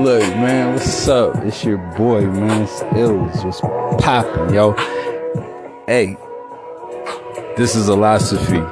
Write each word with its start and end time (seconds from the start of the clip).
Look, 0.00 0.22
man, 0.22 0.72
what's 0.72 1.08
up? 1.08 1.36
It's 1.44 1.62
your 1.62 1.76
boy, 1.76 2.22
man. 2.22 2.62
It's 2.62 2.80
Ills. 2.96 3.44
What's 3.44 3.60
poppin', 4.02 4.54
yo? 4.54 4.72
Hey, 5.86 6.16
this 7.58 7.76
is 7.76 7.90
Illosophy. 7.90 8.62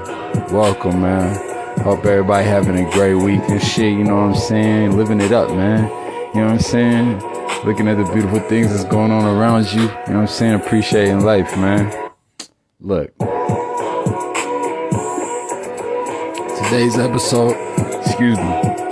Welcome, 0.50 1.02
man. 1.02 1.36
Hope 1.80 2.06
everybody 2.06 2.46
having 2.46 2.78
a 2.78 2.90
great 2.92 3.16
week 3.16 3.42
and 3.50 3.62
shit, 3.62 3.92
you 3.92 4.04
know 4.04 4.16
what 4.16 4.22
I'm 4.22 4.34
saying? 4.36 4.96
Living 4.96 5.20
it 5.20 5.32
up, 5.32 5.50
man. 5.50 5.82
You 6.34 6.40
know 6.40 6.46
what 6.46 6.52
I'm 6.52 6.60
saying? 6.60 7.20
Looking 7.66 7.88
at 7.88 7.98
the 7.98 8.10
beautiful 8.10 8.40
things 8.40 8.72
that's 8.72 8.84
going 8.84 9.10
on 9.10 9.26
around 9.26 9.70
you. 9.70 9.82
You 9.82 9.86
know 9.88 9.92
what 9.92 10.16
I'm 10.16 10.26
saying? 10.28 10.54
Appreciating 10.54 11.20
life, 11.26 11.54
man. 11.58 11.92
Look. 12.80 13.14
Today's 16.64 16.96
episode, 16.96 17.54
excuse 18.00 18.38
me. 18.38 18.87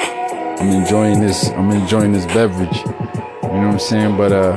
I'm 0.58 0.70
enjoying 0.70 1.20
this. 1.20 1.50
I'm 1.50 1.70
enjoying 1.70 2.12
this 2.12 2.24
beverage. 2.26 2.76
You 2.78 3.62
know 3.62 3.66
what 3.66 3.74
I'm 3.74 3.78
saying? 3.78 4.16
But 4.16 4.32
uh, 4.32 4.56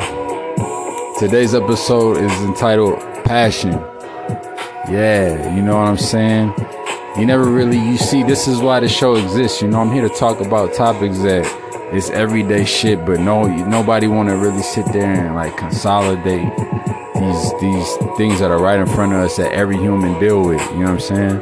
today's 1.20 1.54
episode 1.54 2.18
is 2.18 2.32
entitled 2.42 3.00
"Passion." 3.26 3.72
Yeah, 4.90 5.54
you 5.54 5.62
know 5.62 5.78
what 5.78 5.90
I'm 5.90 5.98
saying. 5.98 6.54
You 7.18 7.26
never 7.26 7.44
really. 7.44 7.78
You 7.78 7.98
see, 7.98 8.24
this 8.24 8.48
is 8.48 8.60
why 8.62 8.80
the 8.80 8.88
show 8.88 9.16
exists. 9.16 9.62
You 9.62 9.68
know, 9.68 9.82
I'm 9.82 9.92
here 9.92 10.08
to 10.08 10.16
talk 10.16 10.40
about 10.40 10.74
topics 10.74 11.18
that 11.20 11.46
it's 11.94 12.10
everyday 12.12 12.64
shit, 12.64 13.06
but 13.06 13.20
no, 13.20 13.48
nobody 13.66 14.08
want 14.08 14.30
to 14.30 14.38
really 14.38 14.64
sit 14.64 14.86
there 14.94 15.12
and 15.12 15.36
like 15.36 15.58
consolidate 15.58 16.48
these 17.16 17.60
these 17.60 17.96
things 18.16 18.40
that 18.40 18.52
are 18.52 18.62
right 18.62 18.80
in 18.80 18.88
front 18.88 19.12
of 19.12 19.20
us 19.20 19.36
that 19.36 19.52
every 19.52 19.78
human 19.78 20.18
deal 20.18 20.46
with. 20.46 20.62
You 20.72 20.78
know 20.78 20.94
what 20.94 21.12
I'm 21.12 21.42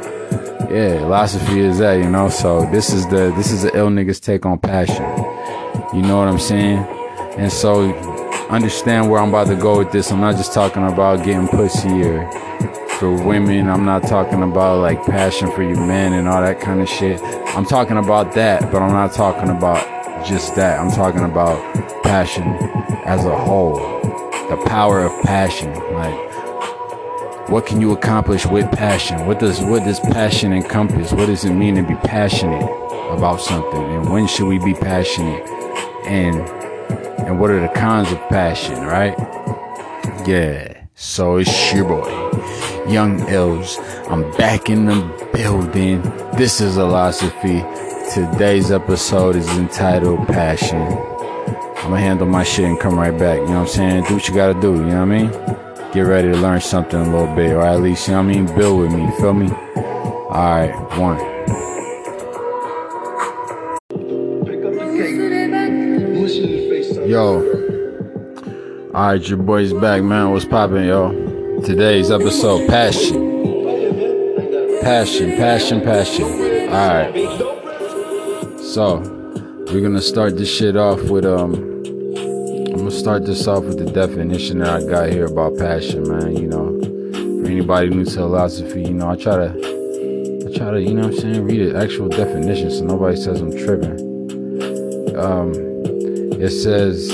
Yeah, 0.70 1.00
Illosophy 1.00 1.56
is 1.60 1.78
that, 1.78 1.94
you 1.94 2.10
know. 2.10 2.28
So 2.28 2.70
this 2.70 2.92
is 2.92 3.08
the 3.08 3.32
this 3.34 3.50
is 3.50 3.62
the 3.62 3.74
ill 3.74 3.88
niggas 3.88 4.20
take 4.20 4.44
on 4.44 4.58
passion. 4.58 5.02
You 5.94 6.02
know 6.02 6.18
what 6.18 6.28
I'm 6.28 6.38
saying? 6.38 6.78
And 7.38 7.50
so 7.50 7.90
understand 8.50 9.10
where 9.10 9.18
I'm 9.22 9.30
about 9.30 9.46
to 9.46 9.56
go 9.56 9.78
with 9.78 9.92
this. 9.92 10.12
I'm 10.12 10.20
not 10.20 10.36
just 10.36 10.52
talking 10.52 10.86
about 10.86 11.24
getting 11.24 11.48
pussy 11.48 12.02
or 12.02 12.30
for 12.98 13.10
women. 13.12 13.66
I'm 13.70 13.86
not 13.86 14.02
talking 14.02 14.42
about 14.42 14.80
like 14.82 15.02
passion 15.06 15.50
for 15.52 15.62
you 15.62 15.74
men 15.74 16.12
and 16.12 16.28
all 16.28 16.42
that 16.42 16.60
kind 16.60 16.82
of 16.82 16.88
shit. 16.88 17.18
I'm 17.56 17.64
talking 17.64 17.96
about 17.96 18.34
that, 18.34 18.70
but 18.70 18.82
I'm 18.82 18.92
not 18.92 19.12
talking 19.12 19.48
about 19.48 19.82
just 20.26 20.54
that. 20.56 20.78
I'm 20.78 20.90
talking 20.90 21.24
about 21.24 21.56
passion 22.02 22.44
as 23.06 23.24
a 23.24 23.34
whole. 23.34 23.78
The 24.50 24.62
power 24.66 25.00
of 25.00 25.12
passion. 25.24 25.72
Like 25.94 26.27
what 27.48 27.64
can 27.64 27.80
you 27.80 27.92
accomplish 27.92 28.44
with 28.44 28.70
passion? 28.72 29.26
What 29.26 29.38
does 29.38 29.60
what 29.60 29.84
does 29.84 30.00
passion 30.00 30.52
encompass? 30.52 31.12
What 31.12 31.26
does 31.26 31.44
it 31.44 31.52
mean 31.52 31.76
to 31.76 31.82
be 31.82 31.94
passionate 31.94 32.62
about 33.10 33.40
something? 33.40 33.82
And 33.82 34.10
when 34.10 34.26
should 34.26 34.46
we 34.46 34.58
be 34.58 34.74
passionate? 34.74 35.42
And 36.06 36.36
and 37.26 37.40
what 37.40 37.50
are 37.50 37.60
the 37.60 37.68
cons 37.68 38.12
of 38.12 38.18
passion, 38.28 38.84
right? 38.84 39.16
Yeah. 40.26 40.74
So 40.94 41.36
it's 41.36 41.72
your 41.72 41.86
boy, 41.86 42.08
Young 42.86 43.26
Ills. 43.28 43.78
I'm 44.08 44.30
back 44.32 44.68
in 44.68 44.84
the 44.84 45.30
building. 45.32 46.02
This 46.36 46.60
is 46.60 46.76
Illosophy. 46.76 47.62
Today's 48.12 48.70
episode 48.70 49.36
is 49.36 49.48
entitled 49.56 50.26
Passion. 50.28 50.82
I'm 50.82 51.94
gonna 51.94 52.00
handle 52.00 52.26
my 52.26 52.44
shit 52.44 52.66
and 52.66 52.78
come 52.78 52.98
right 52.98 53.16
back. 53.16 53.38
You 53.38 53.46
know 53.46 53.60
what 53.60 53.60
I'm 53.60 53.66
saying? 53.68 54.04
Do 54.04 54.14
what 54.14 54.28
you 54.28 54.34
gotta 54.34 54.60
do, 54.60 54.74
you 54.74 54.82
know 54.82 55.06
what 55.06 55.12
I 55.12 55.22
mean? 55.22 55.57
Get 55.92 56.02
ready 56.02 56.30
to 56.30 56.36
learn 56.36 56.60
something 56.60 57.00
a 57.00 57.10
little 57.10 57.34
bit, 57.34 57.52
or 57.52 57.62
at 57.62 57.80
least, 57.80 58.08
you 58.08 58.14
know 58.14 58.22
what 58.22 58.30
I 58.30 58.34
mean, 58.34 58.46
build 58.54 58.80
with 58.80 58.92
me, 58.92 59.10
feel 59.18 59.32
me? 59.32 59.48
Alright, 59.48 60.74
one. 60.98 61.18
Yo. 67.08 67.40
Alright, 68.94 69.28
your 69.28 69.38
boy's 69.38 69.72
back, 69.72 70.02
man. 70.02 70.30
What's 70.30 70.44
poppin', 70.44 70.84
yo? 70.84 71.60
Today's 71.62 72.10
episode, 72.10 72.68
passion. 72.68 73.24
Passion, 74.82 75.36
passion, 75.36 75.80
passion. 75.80 76.24
Alright. 76.68 77.14
So, 78.60 78.98
we're 79.72 79.80
gonna 79.80 80.02
start 80.02 80.36
this 80.36 80.54
shit 80.54 80.76
off 80.76 81.02
with, 81.04 81.24
um, 81.24 81.67
start 82.98 83.24
this 83.24 83.46
off 83.46 83.62
with 83.62 83.78
the 83.78 83.90
definition 83.90 84.58
that 84.58 84.82
I 84.82 84.84
got 84.84 85.10
here 85.10 85.26
about 85.26 85.56
passion, 85.56 86.08
man. 86.08 86.36
You 86.36 86.48
know, 86.48 86.80
for 87.40 87.48
anybody 87.48 87.90
new 87.90 88.04
to 88.04 88.18
Illosophy, 88.18 88.88
you 88.88 88.94
know, 88.94 89.10
I 89.10 89.16
try 89.16 89.36
to, 89.36 90.46
I 90.46 90.56
try 90.56 90.72
to, 90.72 90.82
you 90.82 90.94
know 90.94 91.04
I'm 91.04 91.14
saying, 91.14 91.44
read 91.44 91.72
the 91.72 91.78
actual 91.78 92.08
definition 92.08 92.70
so 92.72 92.84
nobody 92.84 93.16
says 93.16 93.40
I'm 93.40 93.52
tripping. 93.52 93.98
Um, 95.16 95.52
it 96.40 96.50
says, 96.50 97.08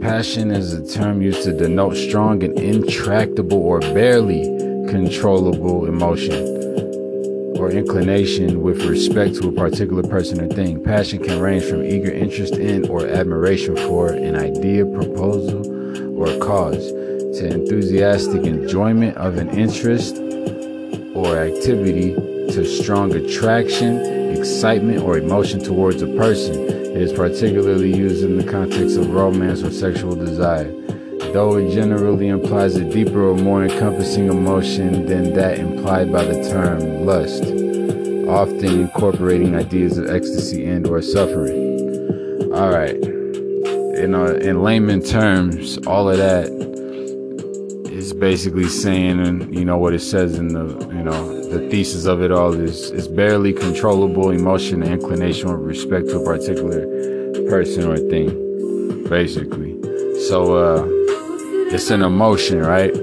passion 0.00 0.50
is 0.50 0.72
a 0.72 0.86
term 0.86 1.20
used 1.20 1.42
to 1.44 1.52
denote 1.52 1.96
strong 1.96 2.42
and 2.42 2.58
intractable 2.58 3.58
or 3.58 3.80
barely 3.80 4.44
controllable 4.88 5.84
emotion 5.86 6.51
inclination 7.72 8.62
with 8.62 8.84
respect 8.84 9.34
to 9.36 9.48
a 9.48 9.52
particular 9.52 10.02
person 10.02 10.40
or 10.40 10.48
thing. 10.48 10.82
Passion 10.82 11.22
can 11.22 11.40
range 11.40 11.64
from 11.64 11.84
eager 11.84 12.12
interest 12.12 12.54
in 12.54 12.88
or 12.88 13.06
admiration 13.06 13.76
for 13.76 14.08
an 14.08 14.36
idea, 14.36 14.84
proposal, 14.84 15.60
or 16.18 16.26
cause 16.38 16.92
to 17.38 17.46
enthusiastic 17.46 18.44
enjoyment 18.44 19.16
of 19.16 19.38
an 19.38 19.50
interest 19.50 20.16
or 21.14 21.38
activity 21.38 22.14
to 22.52 22.64
strong 22.64 23.14
attraction, 23.14 23.98
excitement, 24.36 25.02
or 25.02 25.18
emotion 25.18 25.60
towards 25.60 26.02
a 26.02 26.06
person. 26.08 26.54
It 26.54 26.96
is 26.96 27.12
particularly 27.12 27.96
used 27.96 28.22
in 28.22 28.36
the 28.36 28.44
context 28.44 28.96
of 28.98 29.10
romance 29.10 29.62
or 29.62 29.70
sexual 29.70 30.14
desire 30.14 30.70
though 31.32 31.56
it 31.56 31.70
generally 31.70 32.28
implies 32.28 32.76
a 32.76 32.84
deeper 32.84 33.30
or 33.30 33.34
more 33.34 33.64
encompassing 33.64 34.28
emotion 34.28 35.06
than 35.06 35.32
that 35.32 35.58
implied 35.58 36.12
by 36.12 36.22
the 36.24 36.46
term 36.50 37.06
lust, 37.06 37.61
often 38.32 38.80
incorporating 38.80 39.54
ideas 39.54 39.98
of 39.98 40.08
ecstasy 40.08 40.64
and 40.64 40.86
or 40.86 41.02
suffering. 41.02 42.52
All 42.54 42.70
right. 42.70 42.96
In, 42.96 44.14
uh, 44.14 44.38
in 44.40 44.62
layman 44.62 45.02
terms, 45.02 45.78
all 45.86 46.08
of 46.08 46.16
that 46.16 46.46
is 47.90 48.14
basically 48.14 48.68
saying, 48.68 49.20
and 49.20 49.54
you 49.54 49.64
know 49.64 49.76
what 49.76 49.92
it 49.92 50.00
says 50.00 50.38
in 50.38 50.48
the, 50.48 50.66
you 50.88 51.02
know, 51.02 51.42
the 51.50 51.68
thesis 51.68 52.06
of 52.06 52.22
it 52.22 52.32
all 52.32 52.54
is, 52.54 52.90
is 52.90 53.06
barely 53.06 53.52
controllable 53.52 54.30
emotion 54.30 54.82
and 54.82 54.92
inclination 54.92 55.50
with 55.50 55.60
respect 55.60 56.08
to 56.08 56.18
a 56.18 56.24
particular 56.24 56.80
person 57.50 57.84
or 57.84 57.98
thing, 57.98 59.08
basically. 59.08 59.78
So, 60.26 60.56
uh, 60.56 60.88
it's 61.74 61.90
an 61.90 62.02
emotion, 62.02 62.60
right? 62.60 62.94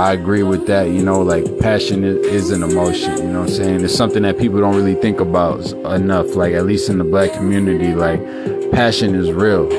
I 0.00 0.14
agree 0.14 0.42
with 0.42 0.66
that. 0.66 0.84
You 0.84 1.02
know, 1.02 1.20
like 1.20 1.58
passion 1.58 2.04
is, 2.04 2.50
an 2.50 2.62
emotion. 2.62 3.18
You 3.18 3.24
know 3.24 3.40
what 3.40 3.50
I'm 3.50 3.54
saying? 3.54 3.84
It's 3.84 3.94
something 3.94 4.22
that 4.22 4.38
people 4.38 4.58
don't 4.58 4.74
really 4.74 4.94
think 4.94 5.20
about 5.20 5.60
enough. 5.94 6.34
Like 6.36 6.54
at 6.54 6.64
least 6.64 6.88
in 6.88 6.96
the 6.96 7.04
black 7.04 7.34
community, 7.34 7.94
like 7.94 8.18
passion 8.72 9.14
is 9.14 9.30
real, 9.30 9.70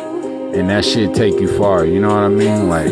and 0.54 0.70
that 0.70 0.86
shit 0.86 1.16
take 1.16 1.40
you 1.40 1.48
far. 1.58 1.86
You 1.86 2.00
know 2.00 2.10
what 2.10 2.24
I 2.24 2.30
mean? 2.30 2.70
Like, 2.70 2.92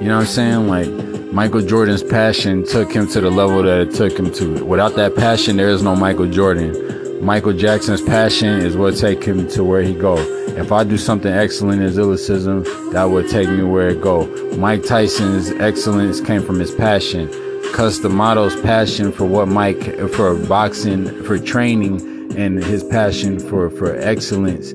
you 0.00 0.08
know 0.08 0.16
what 0.16 0.22
I'm 0.22 0.26
saying? 0.26 0.68
Like 0.68 0.88
Michael 1.34 1.60
Jordan's 1.60 2.02
passion 2.02 2.64
took 2.64 2.90
him 2.90 3.06
to 3.08 3.20
the 3.20 3.30
level 3.30 3.62
that 3.62 3.88
it 3.88 3.94
took 3.94 4.18
him 4.18 4.32
to. 4.32 4.64
Without 4.64 4.94
that 4.96 5.14
passion, 5.14 5.58
there 5.58 5.68
is 5.68 5.82
no 5.82 5.94
Michael 5.94 6.30
Jordan. 6.30 7.22
Michael 7.22 7.52
Jackson's 7.52 8.00
passion 8.00 8.60
is 8.60 8.74
what 8.74 8.96
take 8.96 9.22
him 9.22 9.46
to 9.48 9.62
where 9.62 9.82
he 9.82 9.92
go. 9.92 10.16
If 10.56 10.70
I 10.70 10.84
do 10.84 10.98
something 10.98 11.32
excellent 11.32 11.82
as 11.82 11.96
illicism, 11.96 12.92
that 12.92 13.04
would 13.04 13.28
take 13.28 13.48
me 13.48 13.62
where 13.62 13.88
it 13.88 14.02
go. 14.02 14.26
Mike 14.56 14.84
Tyson's 14.84 15.50
excellence 15.52 16.20
came 16.20 16.42
from 16.42 16.58
his 16.58 16.74
passion. 16.74 17.30
Cus 17.72 17.98
D'Amato's 17.98 18.60
passion 18.60 19.12
for 19.12 19.24
what 19.24 19.48
Mike, 19.48 19.82
for 20.10 20.34
boxing, 20.34 21.22
for 21.24 21.38
training, 21.38 22.36
and 22.36 22.62
his 22.62 22.84
passion 22.84 23.38
for, 23.38 23.70
for 23.70 23.96
excellence, 23.96 24.72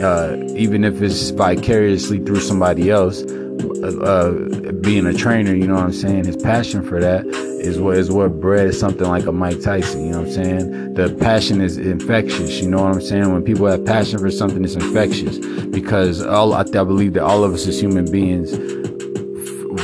uh, 0.00 0.42
even 0.56 0.84
if 0.84 1.02
it's 1.02 1.30
vicariously 1.30 2.18
through 2.20 2.40
somebody 2.40 2.90
else, 2.90 3.22
uh, 3.22 4.57
being 4.88 5.04
a 5.04 5.12
trainer, 5.12 5.54
you 5.54 5.66
know 5.66 5.74
what 5.74 5.84
I'm 5.84 5.92
saying? 5.92 6.24
His 6.24 6.38
passion 6.38 6.82
for 6.82 6.98
that 6.98 7.26
is 7.26 7.78
what 7.78 7.98
is 7.98 8.10
what 8.10 8.40
bred 8.40 8.74
something 8.74 9.06
like 9.06 9.26
a 9.26 9.32
Mike 9.32 9.60
Tyson. 9.60 10.06
You 10.06 10.12
know 10.12 10.20
what 10.20 10.28
I'm 10.28 10.32
saying? 10.32 10.94
The 10.94 11.14
passion 11.20 11.60
is 11.60 11.76
infectious. 11.76 12.62
You 12.62 12.70
know 12.70 12.84
what 12.84 12.94
I'm 12.94 13.02
saying? 13.02 13.30
When 13.30 13.44
people 13.44 13.66
have 13.66 13.84
passion 13.84 14.18
for 14.18 14.30
something, 14.30 14.64
it's 14.64 14.76
infectious 14.76 15.36
because 15.66 16.22
all 16.22 16.54
I, 16.54 16.60
I 16.60 16.64
believe 16.64 17.12
that 17.12 17.22
all 17.22 17.44
of 17.44 17.52
us 17.52 17.66
as 17.66 17.78
human 17.78 18.10
beings, 18.10 18.56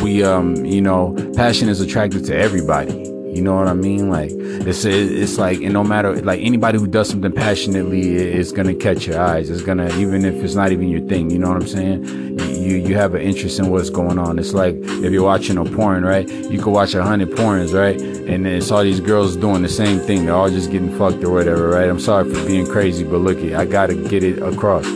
we 0.01 0.25
um, 0.25 0.65
you 0.65 0.81
know, 0.81 1.15
passion 1.37 1.69
is 1.69 1.83
attracted 1.83 2.25
to 2.25 2.35
everybody. 2.35 2.95
You 3.35 3.43
know 3.43 3.56
what 3.56 3.69
I 3.69 3.75
mean? 3.75 4.09
Like 4.09 4.31
it's 4.33 4.87
it's 4.87 5.37
like 5.37 5.61
and 5.61 5.75
no 5.75 5.85
matter 5.85 6.15
like 6.23 6.41
anybody 6.41 6.79
who 6.79 6.87
does 6.87 7.11
something 7.11 7.33
passionately, 7.33 8.15
is 8.15 8.53
gonna 8.53 8.75
catch 8.75 9.06
your 9.06 9.21
eyes. 9.21 9.51
It's 9.51 9.62
gonna 9.62 9.95
even 9.99 10.25
if 10.25 10.43
it's 10.43 10.55
not 10.55 10.73
even 10.73 10.89
your 10.89 11.06
thing. 11.09 11.31
You 11.31 11.41
know 11.41 11.49
what 11.49 11.61
I'm 11.61 11.69
saying? 11.69 12.34
You 12.65 12.77
you 12.77 12.97
have 12.97 13.15
an 13.15 13.21
interest 13.21 13.59
in 13.59 13.69
what's 13.69 13.91
going 13.91 14.19
on. 14.19 14.39
It's 14.39 14.55
like 14.55 14.75
if 14.77 15.13
you're 15.13 15.25
watching 15.25 15.59
a 15.59 15.65
porn, 15.65 16.05
right? 16.05 16.29
You 16.29 16.59
could 16.59 16.73
watch 16.73 16.95
a 16.95 17.03
hundred 17.03 17.31
porns, 17.31 17.75
right? 17.79 18.01
And 18.01 18.47
then 18.47 18.55
it's 18.55 18.71
all 18.71 18.83
these 18.83 19.01
girls 19.01 19.37
doing 19.37 19.63
the 19.63 19.69
same 19.69 20.01
thing. 20.01 20.27
They're 20.27 20.35
all 20.35 20.51
just 20.51 20.71
getting 20.71 20.97
fucked 20.97 21.23
or 21.23 21.31
whatever, 21.31 21.69
right? 21.69 21.89
I'm 21.89 22.01
sorry 22.01 22.33
for 22.33 22.47
being 22.47 22.67
crazy, 22.67 23.05
but 23.05 23.19
look, 23.19 23.39
I 23.39 23.65
gotta 23.65 23.95
get 23.95 24.25
it 24.25 24.43
across. 24.43 24.87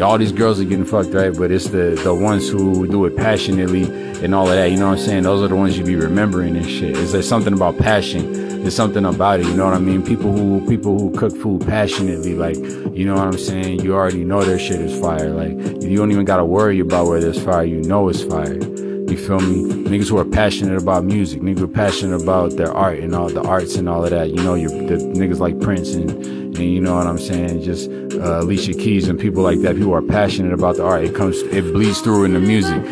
All 0.00 0.16
these 0.16 0.32
girls 0.32 0.60
are 0.60 0.64
getting 0.64 0.84
fucked, 0.84 1.12
right? 1.12 1.36
But 1.36 1.50
it's 1.50 1.68
the 1.68 2.00
the 2.02 2.14
ones 2.14 2.48
who 2.48 2.86
do 2.86 3.04
it 3.04 3.16
passionately 3.16 3.84
and 4.24 4.34
all 4.34 4.48
of 4.48 4.54
that. 4.54 4.70
You 4.70 4.78
know 4.78 4.88
what 4.88 4.98
I'm 4.98 5.04
saying? 5.04 5.22
Those 5.24 5.42
are 5.42 5.48
the 5.48 5.56
ones 5.56 5.76
you 5.76 5.84
be 5.84 5.96
remembering 5.96 6.56
and 6.56 6.68
shit. 6.68 6.96
Is 6.96 7.12
there 7.12 7.22
something 7.22 7.52
about 7.52 7.78
passion? 7.78 8.47
There's 8.60 8.74
something 8.76 9.04
about 9.04 9.40
it, 9.40 9.46
you 9.46 9.54
know 9.54 9.64
what 9.64 9.74
I 9.74 9.78
mean? 9.78 10.02
People 10.04 10.32
who 10.32 10.66
people 10.68 10.98
who 10.98 11.10
cook 11.12 11.34
food 11.36 11.66
passionately, 11.66 12.34
like, 12.34 12.56
you 12.94 13.06
know 13.06 13.14
what 13.14 13.26
I'm 13.26 13.38
saying? 13.38 13.80
You 13.80 13.94
already 13.94 14.24
know 14.24 14.42
their 14.42 14.58
shit 14.58 14.80
is 14.80 15.00
fire. 15.00 15.30
Like, 15.30 15.52
you 15.82 15.96
don't 15.96 16.10
even 16.12 16.24
gotta 16.24 16.44
worry 16.44 16.80
about 16.80 17.06
where 17.06 17.20
there's 17.20 17.42
fire. 17.42 17.64
You 17.64 17.80
know 17.82 18.08
it's 18.08 18.22
fire. 18.22 18.58
You 19.08 19.16
feel 19.16 19.40
me? 19.40 19.64
Niggas 19.84 20.10
who 20.10 20.18
are 20.18 20.24
passionate 20.26 20.76
about 20.76 21.02
music, 21.02 21.40
niggas 21.40 21.60
who 21.60 21.64
are 21.64 21.68
passionate 21.68 22.20
about 22.22 22.58
their 22.58 22.70
art 22.70 22.98
and 22.98 23.14
all 23.14 23.30
the 23.30 23.40
arts 23.40 23.76
and 23.76 23.88
all 23.88 24.04
of 24.04 24.10
that. 24.10 24.28
You 24.28 24.36
know, 24.36 24.54
you're 24.54 24.68
the 24.68 24.96
niggas 24.96 25.38
like 25.38 25.58
Prince 25.60 25.94
and, 25.94 26.10
and 26.10 26.58
you 26.58 26.78
know 26.78 26.94
what 26.94 27.06
I'm 27.06 27.16
saying? 27.18 27.62
Just 27.62 27.90
uh, 27.90 28.40
Alicia 28.40 28.74
Keys 28.74 29.08
and 29.08 29.18
people 29.18 29.42
like 29.42 29.60
that. 29.60 29.76
People 29.76 29.94
are 29.94 30.02
passionate 30.02 30.52
about 30.52 30.76
the 30.76 30.84
art. 30.84 31.04
It 31.04 31.14
comes, 31.14 31.38
it 31.38 31.72
bleeds 31.72 32.02
through 32.02 32.24
in 32.24 32.34
the 32.34 32.38
music. 32.38 32.84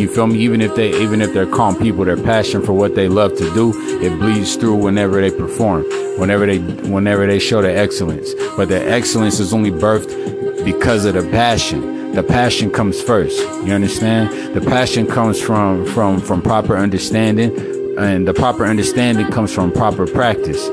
You 0.00 0.08
feel 0.08 0.26
me? 0.28 0.38
Even 0.38 0.62
if 0.62 0.74
they, 0.74 0.98
even 1.02 1.20
if 1.20 1.34
they're 1.34 1.44
calm 1.46 1.76
people, 1.76 2.02
their 2.06 2.16
passion 2.16 2.62
for 2.62 2.72
what 2.72 2.94
they 2.94 3.08
love 3.08 3.36
to 3.36 3.52
do, 3.52 3.72
it 4.00 4.18
bleeds 4.18 4.56
through 4.56 4.76
whenever 4.76 5.20
they 5.20 5.30
perform, 5.30 5.82
whenever 6.18 6.46
they, 6.46 6.60
whenever 6.88 7.26
they 7.26 7.38
show 7.38 7.60
their 7.60 7.76
excellence. 7.76 8.32
But 8.56 8.70
their 8.70 8.88
excellence 8.88 9.38
is 9.38 9.52
only 9.52 9.70
birthed 9.70 10.64
because 10.64 11.04
of 11.04 11.12
the 11.12 11.30
passion 11.30 11.97
the 12.18 12.24
passion 12.24 12.68
comes 12.68 13.00
first. 13.00 13.38
You 13.64 13.72
understand? 13.72 14.52
The 14.52 14.60
passion 14.60 15.06
comes 15.06 15.40
from 15.40 15.86
from 15.86 16.18
from 16.20 16.42
proper 16.42 16.76
understanding, 16.76 17.56
and 17.96 18.26
the 18.26 18.34
proper 18.34 18.64
understanding 18.64 19.28
comes 19.30 19.54
from 19.54 19.70
proper 19.70 20.04
practice. 20.04 20.66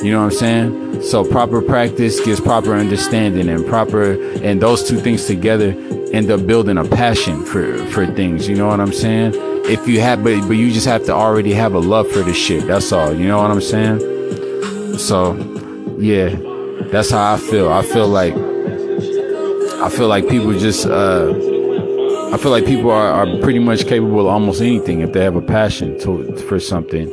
You 0.00 0.12
know 0.12 0.22
what 0.22 0.32
I'm 0.32 0.38
saying? 0.38 1.02
So 1.02 1.24
proper 1.24 1.60
practice 1.60 2.24
gives 2.24 2.40
proper 2.40 2.74
understanding, 2.74 3.48
and 3.48 3.66
proper 3.66 4.12
and 4.44 4.62
those 4.62 4.88
two 4.88 5.00
things 5.00 5.26
together 5.26 5.74
end 6.12 6.30
up 6.30 6.46
building 6.46 6.78
a 6.78 6.84
passion 6.84 7.44
for 7.44 7.84
for 7.86 8.06
things. 8.06 8.48
You 8.48 8.54
know 8.54 8.68
what 8.68 8.78
I'm 8.78 8.92
saying? 8.92 9.32
If 9.64 9.88
you 9.88 9.98
have, 10.02 10.22
but 10.22 10.46
but 10.46 10.54
you 10.54 10.70
just 10.70 10.86
have 10.86 11.04
to 11.06 11.12
already 11.12 11.52
have 11.52 11.74
a 11.74 11.80
love 11.80 12.08
for 12.12 12.22
the 12.22 12.32
shit. 12.32 12.68
That's 12.68 12.92
all. 12.92 13.12
You 13.12 13.26
know 13.26 13.42
what 13.42 13.50
I'm 13.50 13.60
saying? 13.60 13.98
So, 14.98 15.34
yeah, 15.98 16.28
that's 16.92 17.10
how 17.10 17.34
I 17.34 17.38
feel. 17.38 17.72
I 17.72 17.82
feel 17.82 18.06
like 18.06 18.51
I 19.82 19.88
feel 19.88 20.06
like 20.06 20.28
people 20.28 20.56
just, 20.56 20.86
uh, 20.86 21.32
I 22.32 22.36
feel 22.36 22.52
like 22.52 22.64
people 22.64 22.92
are, 22.92 23.08
are 23.08 23.40
pretty 23.40 23.58
much 23.58 23.84
capable 23.88 24.20
of 24.20 24.26
almost 24.26 24.60
anything 24.60 25.00
if 25.00 25.12
they 25.12 25.24
have 25.24 25.34
a 25.34 25.42
passion 25.42 25.98
to, 26.02 26.36
for 26.42 26.60
something. 26.60 27.08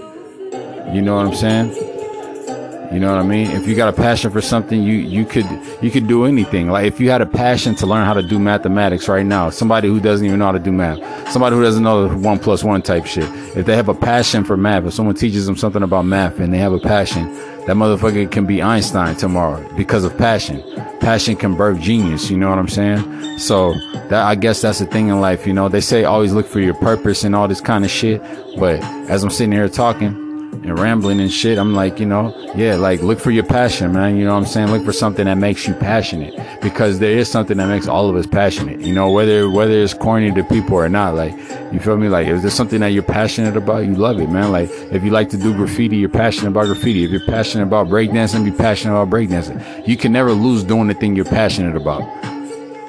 You 0.93 1.01
know 1.01 1.15
what 1.15 1.25
I'm 1.25 1.33
saying? 1.33 1.73
You 2.93 2.99
know 2.99 3.11
what 3.11 3.19
I 3.19 3.23
mean? 3.23 3.49
If 3.51 3.67
you 3.67 3.75
got 3.75 3.89
a 3.89 3.97
passion 3.97 4.29
for 4.29 4.41
something, 4.41 4.83
you, 4.83 4.93
you 4.93 5.25
could, 5.25 5.47
you 5.81 5.89
could 5.89 6.07
do 6.07 6.25
anything. 6.25 6.69
Like 6.69 6.85
if 6.85 6.99
you 6.99 7.09
had 7.09 7.21
a 7.21 7.25
passion 7.25 7.73
to 7.75 7.87
learn 7.87 8.05
how 8.05 8.13
to 8.13 8.21
do 8.21 8.37
mathematics 8.37 9.07
right 9.07 9.25
now, 9.25 9.49
somebody 9.49 9.87
who 9.87 9.99
doesn't 9.99 10.25
even 10.25 10.37
know 10.37 10.45
how 10.45 10.51
to 10.51 10.59
do 10.59 10.71
math, 10.71 11.31
somebody 11.31 11.55
who 11.55 11.63
doesn't 11.63 11.81
know 11.81 12.07
one 12.07 12.37
plus 12.37 12.63
one 12.63 12.83
type 12.83 13.07
shit. 13.07 13.25
If 13.57 13.65
they 13.65 13.75
have 13.75 13.89
a 13.89 13.95
passion 13.95 14.43
for 14.43 14.57
math, 14.57 14.85
if 14.85 14.93
someone 14.93 15.15
teaches 15.15 15.47
them 15.47 15.55
something 15.55 15.81
about 15.81 16.05
math 16.05 16.39
and 16.39 16.53
they 16.53 16.59
have 16.59 16.73
a 16.73 16.79
passion, 16.79 17.35
that 17.67 17.75
motherfucker 17.75 18.31
can 18.31 18.45
be 18.45 18.61
Einstein 18.61 19.15
tomorrow 19.15 19.67
because 19.75 20.03
of 20.03 20.17
passion 20.17 20.63
passion 20.99 21.35
can 21.35 21.55
birth 21.55 21.79
genius. 21.79 22.29
You 22.29 22.37
know 22.37 22.49
what 22.49 22.59
I'm 22.59 22.67
saying? 22.67 23.39
So 23.39 23.73
that 24.09 24.25
I 24.25 24.35
guess 24.35 24.61
that's 24.61 24.79
the 24.79 24.85
thing 24.85 25.07
in 25.07 25.19
life. 25.19 25.47
You 25.47 25.53
know, 25.53 25.69
they 25.69 25.81
say 25.81 26.03
always 26.03 26.33
look 26.33 26.45
for 26.45 26.59
your 26.59 26.75
purpose 26.75 27.23
and 27.23 27.35
all 27.35 27.47
this 27.47 27.61
kind 27.61 27.83
of 27.83 27.91
shit. 27.91 28.21
But 28.57 28.83
as 29.09 29.23
I'm 29.23 29.29
sitting 29.29 29.51
here 29.51 29.67
talking 29.69 30.28
and 30.51 30.77
rambling 30.77 31.19
and 31.19 31.31
shit, 31.31 31.57
I'm 31.57 31.73
like, 31.73 31.99
you 31.99 32.05
know, 32.05 32.33
yeah, 32.55 32.75
like 32.75 33.01
look 33.01 33.19
for 33.19 33.31
your 33.31 33.43
passion, 33.43 33.93
man. 33.93 34.17
You 34.17 34.25
know 34.25 34.33
what 34.33 34.41
I'm 34.41 34.45
saying? 34.45 34.71
Look 34.71 34.83
for 34.83 34.93
something 34.93 35.25
that 35.25 35.35
makes 35.35 35.67
you 35.67 35.73
passionate 35.73 36.33
because 36.61 36.99
there 36.99 37.17
is 37.17 37.29
something 37.29 37.57
that 37.57 37.67
makes 37.67 37.87
all 37.87 38.09
of 38.09 38.15
us 38.15 38.25
passionate. 38.25 38.81
You 38.81 38.93
know, 38.93 39.11
whether 39.11 39.49
whether 39.49 39.73
it's 39.73 39.93
corny 39.93 40.31
to 40.31 40.43
people 40.43 40.75
or 40.75 40.89
not, 40.89 41.15
like 41.15 41.33
you 41.71 41.79
feel 41.79 41.97
me? 41.97 42.09
Like 42.09 42.27
if 42.27 42.41
there's 42.41 42.53
something 42.53 42.79
that 42.81 42.87
you're 42.87 43.03
passionate 43.03 43.55
about, 43.55 43.85
you 43.85 43.95
love 43.95 44.19
it, 44.19 44.29
man. 44.29 44.51
Like 44.51 44.69
if 44.91 45.03
you 45.03 45.11
like 45.11 45.29
to 45.29 45.37
do 45.37 45.53
graffiti, 45.55 45.97
you're 45.97 46.09
passionate 46.09 46.49
about 46.49 46.65
graffiti. 46.65 47.03
If 47.03 47.11
you're 47.11 47.25
passionate 47.25 47.63
about 47.63 47.87
breakdancing, 47.87 48.43
be 48.43 48.51
passionate 48.51 48.93
about 48.93 49.09
breakdancing. 49.09 49.87
You 49.87 49.97
can 49.97 50.11
never 50.11 50.33
lose 50.33 50.63
doing 50.63 50.87
the 50.87 50.93
thing 50.93 51.15
you're 51.15 51.25
passionate 51.25 51.75
about. 51.75 52.01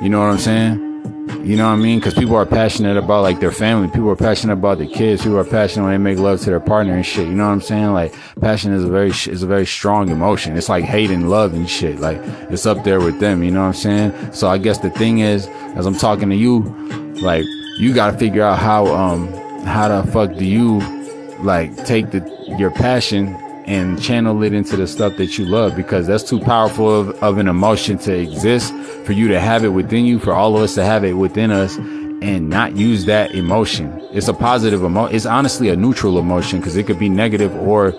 You 0.02 0.08
know 0.08 0.20
what 0.20 0.30
I'm 0.30 0.38
saying? 0.38 0.89
You 1.38 1.56
know 1.56 1.66
what 1.66 1.74
I 1.74 1.76
mean? 1.76 1.98
Because 1.98 2.14
people 2.14 2.36
are 2.36 2.46
passionate 2.46 2.96
about 2.96 3.22
like 3.22 3.40
their 3.40 3.52
family. 3.52 3.88
People 3.88 4.10
are 4.10 4.16
passionate 4.16 4.54
about 4.54 4.78
their 4.78 4.88
kids. 4.88 5.22
People 5.22 5.38
are 5.38 5.44
passionate 5.44 5.84
when 5.84 5.92
they 5.92 5.98
make 5.98 6.18
love 6.18 6.40
to 6.40 6.46
their 6.46 6.60
partner 6.60 6.94
and 6.94 7.06
shit. 7.06 7.26
You 7.26 7.34
know 7.34 7.46
what 7.46 7.52
I'm 7.52 7.60
saying? 7.60 7.92
Like 7.92 8.14
passion 8.40 8.72
is 8.72 8.84
a 8.84 8.88
very 8.88 9.10
is 9.10 9.42
a 9.42 9.46
very 9.46 9.66
strong 9.66 10.10
emotion. 10.10 10.56
It's 10.56 10.68
like 10.68 10.84
hate 10.84 11.10
and 11.10 11.30
love 11.30 11.54
and 11.54 11.68
shit. 11.68 12.00
Like 12.00 12.18
it's 12.50 12.66
up 12.66 12.84
there 12.84 13.00
with 13.00 13.20
them. 13.20 13.42
You 13.42 13.50
know 13.50 13.60
what 13.60 13.68
I'm 13.68 13.74
saying? 13.74 14.32
So 14.32 14.48
I 14.48 14.58
guess 14.58 14.78
the 14.78 14.90
thing 14.90 15.20
is, 15.20 15.46
as 15.76 15.86
I'm 15.86 15.96
talking 15.96 16.30
to 16.30 16.36
you, 16.36 16.60
like 17.22 17.44
you 17.78 17.94
got 17.94 18.12
to 18.12 18.18
figure 18.18 18.42
out 18.42 18.58
how 18.58 18.86
um 18.86 19.32
how 19.64 19.88
the 19.88 20.10
fuck 20.10 20.36
do 20.36 20.44
you 20.44 20.80
like 21.40 21.74
take 21.86 22.10
the 22.10 22.20
your 22.58 22.70
passion 22.70 23.34
and 23.70 24.02
channel 24.02 24.42
it 24.42 24.52
into 24.52 24.76
the 24.76 24.86
stuff 24.86 25.16
that 25.16 25.38
you 25.38 25.44
love 25.44 25.76
because 25.76 26.04
that's 26.04 26.24
too 26.28 26.40
powerful 26.40 26.90
of, 26.90 27.10
of 27.22 27.38
an 27.38 27.46
emotion 27.46 27.96
to 27.96 28.12
exist 28.12 28.74
for 29.04 29.12
you 29.12 29.28
to 29.28 29.38
have 29.38 29.62
it 29.62 29.68
within 29.68 30.04
you, 30.04 30.18
for 30.18 30.32
all 30.32 30.56
of 30.56 30.62
us 30.64 30.74
to 30.74 30.84
have 30.84 31.04
it 31.04 31.12
within 31.12 31.52
us 31.52 31.76
and 31.76 32.50
not 32.50 32.76
use 32.76 33.04
that 33.04 33.32
emotion. 33.32 33.96
It's 34.12 34.26
a 34.26 34.34
positive 34.34 34.82
emotion. 34.82 35.14
It's 35.14 35.24
honestly 35.24 35.68
a 35.68 35.76
neutral 35.76 36.18
emotion 36.18 36.58
because 36.58 36.76
it 36.76 36.88
could 36.88 36.98
be 36.98 37.08
negative 37.08 37.54
or 37.54 37.94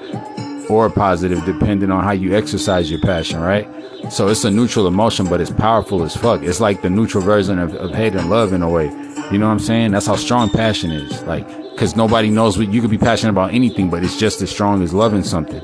or 0.69 0.89
positive 0.89 1.43
depending 1.45 1.89
on 1.89 2.03
how 2.03 2.11
you 2.11 2.35
exercise 2.35 2.91
your 2.91 2.99
passion, 2.99 3.39
right? 3.39 3.67
So 4.11 4.27
it's 4.27 4.43
a 4.43 4.51
neutral 4.51 4.87
emotion, 4.87 5.27
but 5.27 5.39
it's 5.39 5.51
powerful 5.51 6.03
as 6.03 6.17
fuck. 6.17 6.43
It's 6.43 6.59
like 6.59 6.81
the 6.81 6.89
neutral 6.89 7.23
version 7.23 7.59
of, 7.59 7.75
of 7.75 7.91
hate 7.91 8.13
and 8.15 8.29
love 8.29 8.51
in 8.51 8.61
a 8.61 8.69
way. 8.69 8.87
You 9.31 9.37
know 9.37 9.47
what 9.47 9.53
I'm 9.53 9.59
saying? 9.59 9.91
That's 9.91 10.07
how 10.07 10.15
strong 10.15 10.49
passion 10.49 10.91
is. 10.91 11.21
Like 11.23 11.47
because 11.71 11.95
nobody 11.95 12.29
knows 12.29 12.57
what 12.57 12.71
you 12.71 12.81
could 12.81 12.91
be 12.91 12.97
passionate 12.97 13.31
about 13.31 13.53
anything, 13.53 13.89
but 13.89 14.03
it's 14.03 14.17
just 14.17 14.41
as 14.41 14.51
strong 14.51 14.83
as 14.83 14.93
loving 14.93 15.23
something 15.23 15.61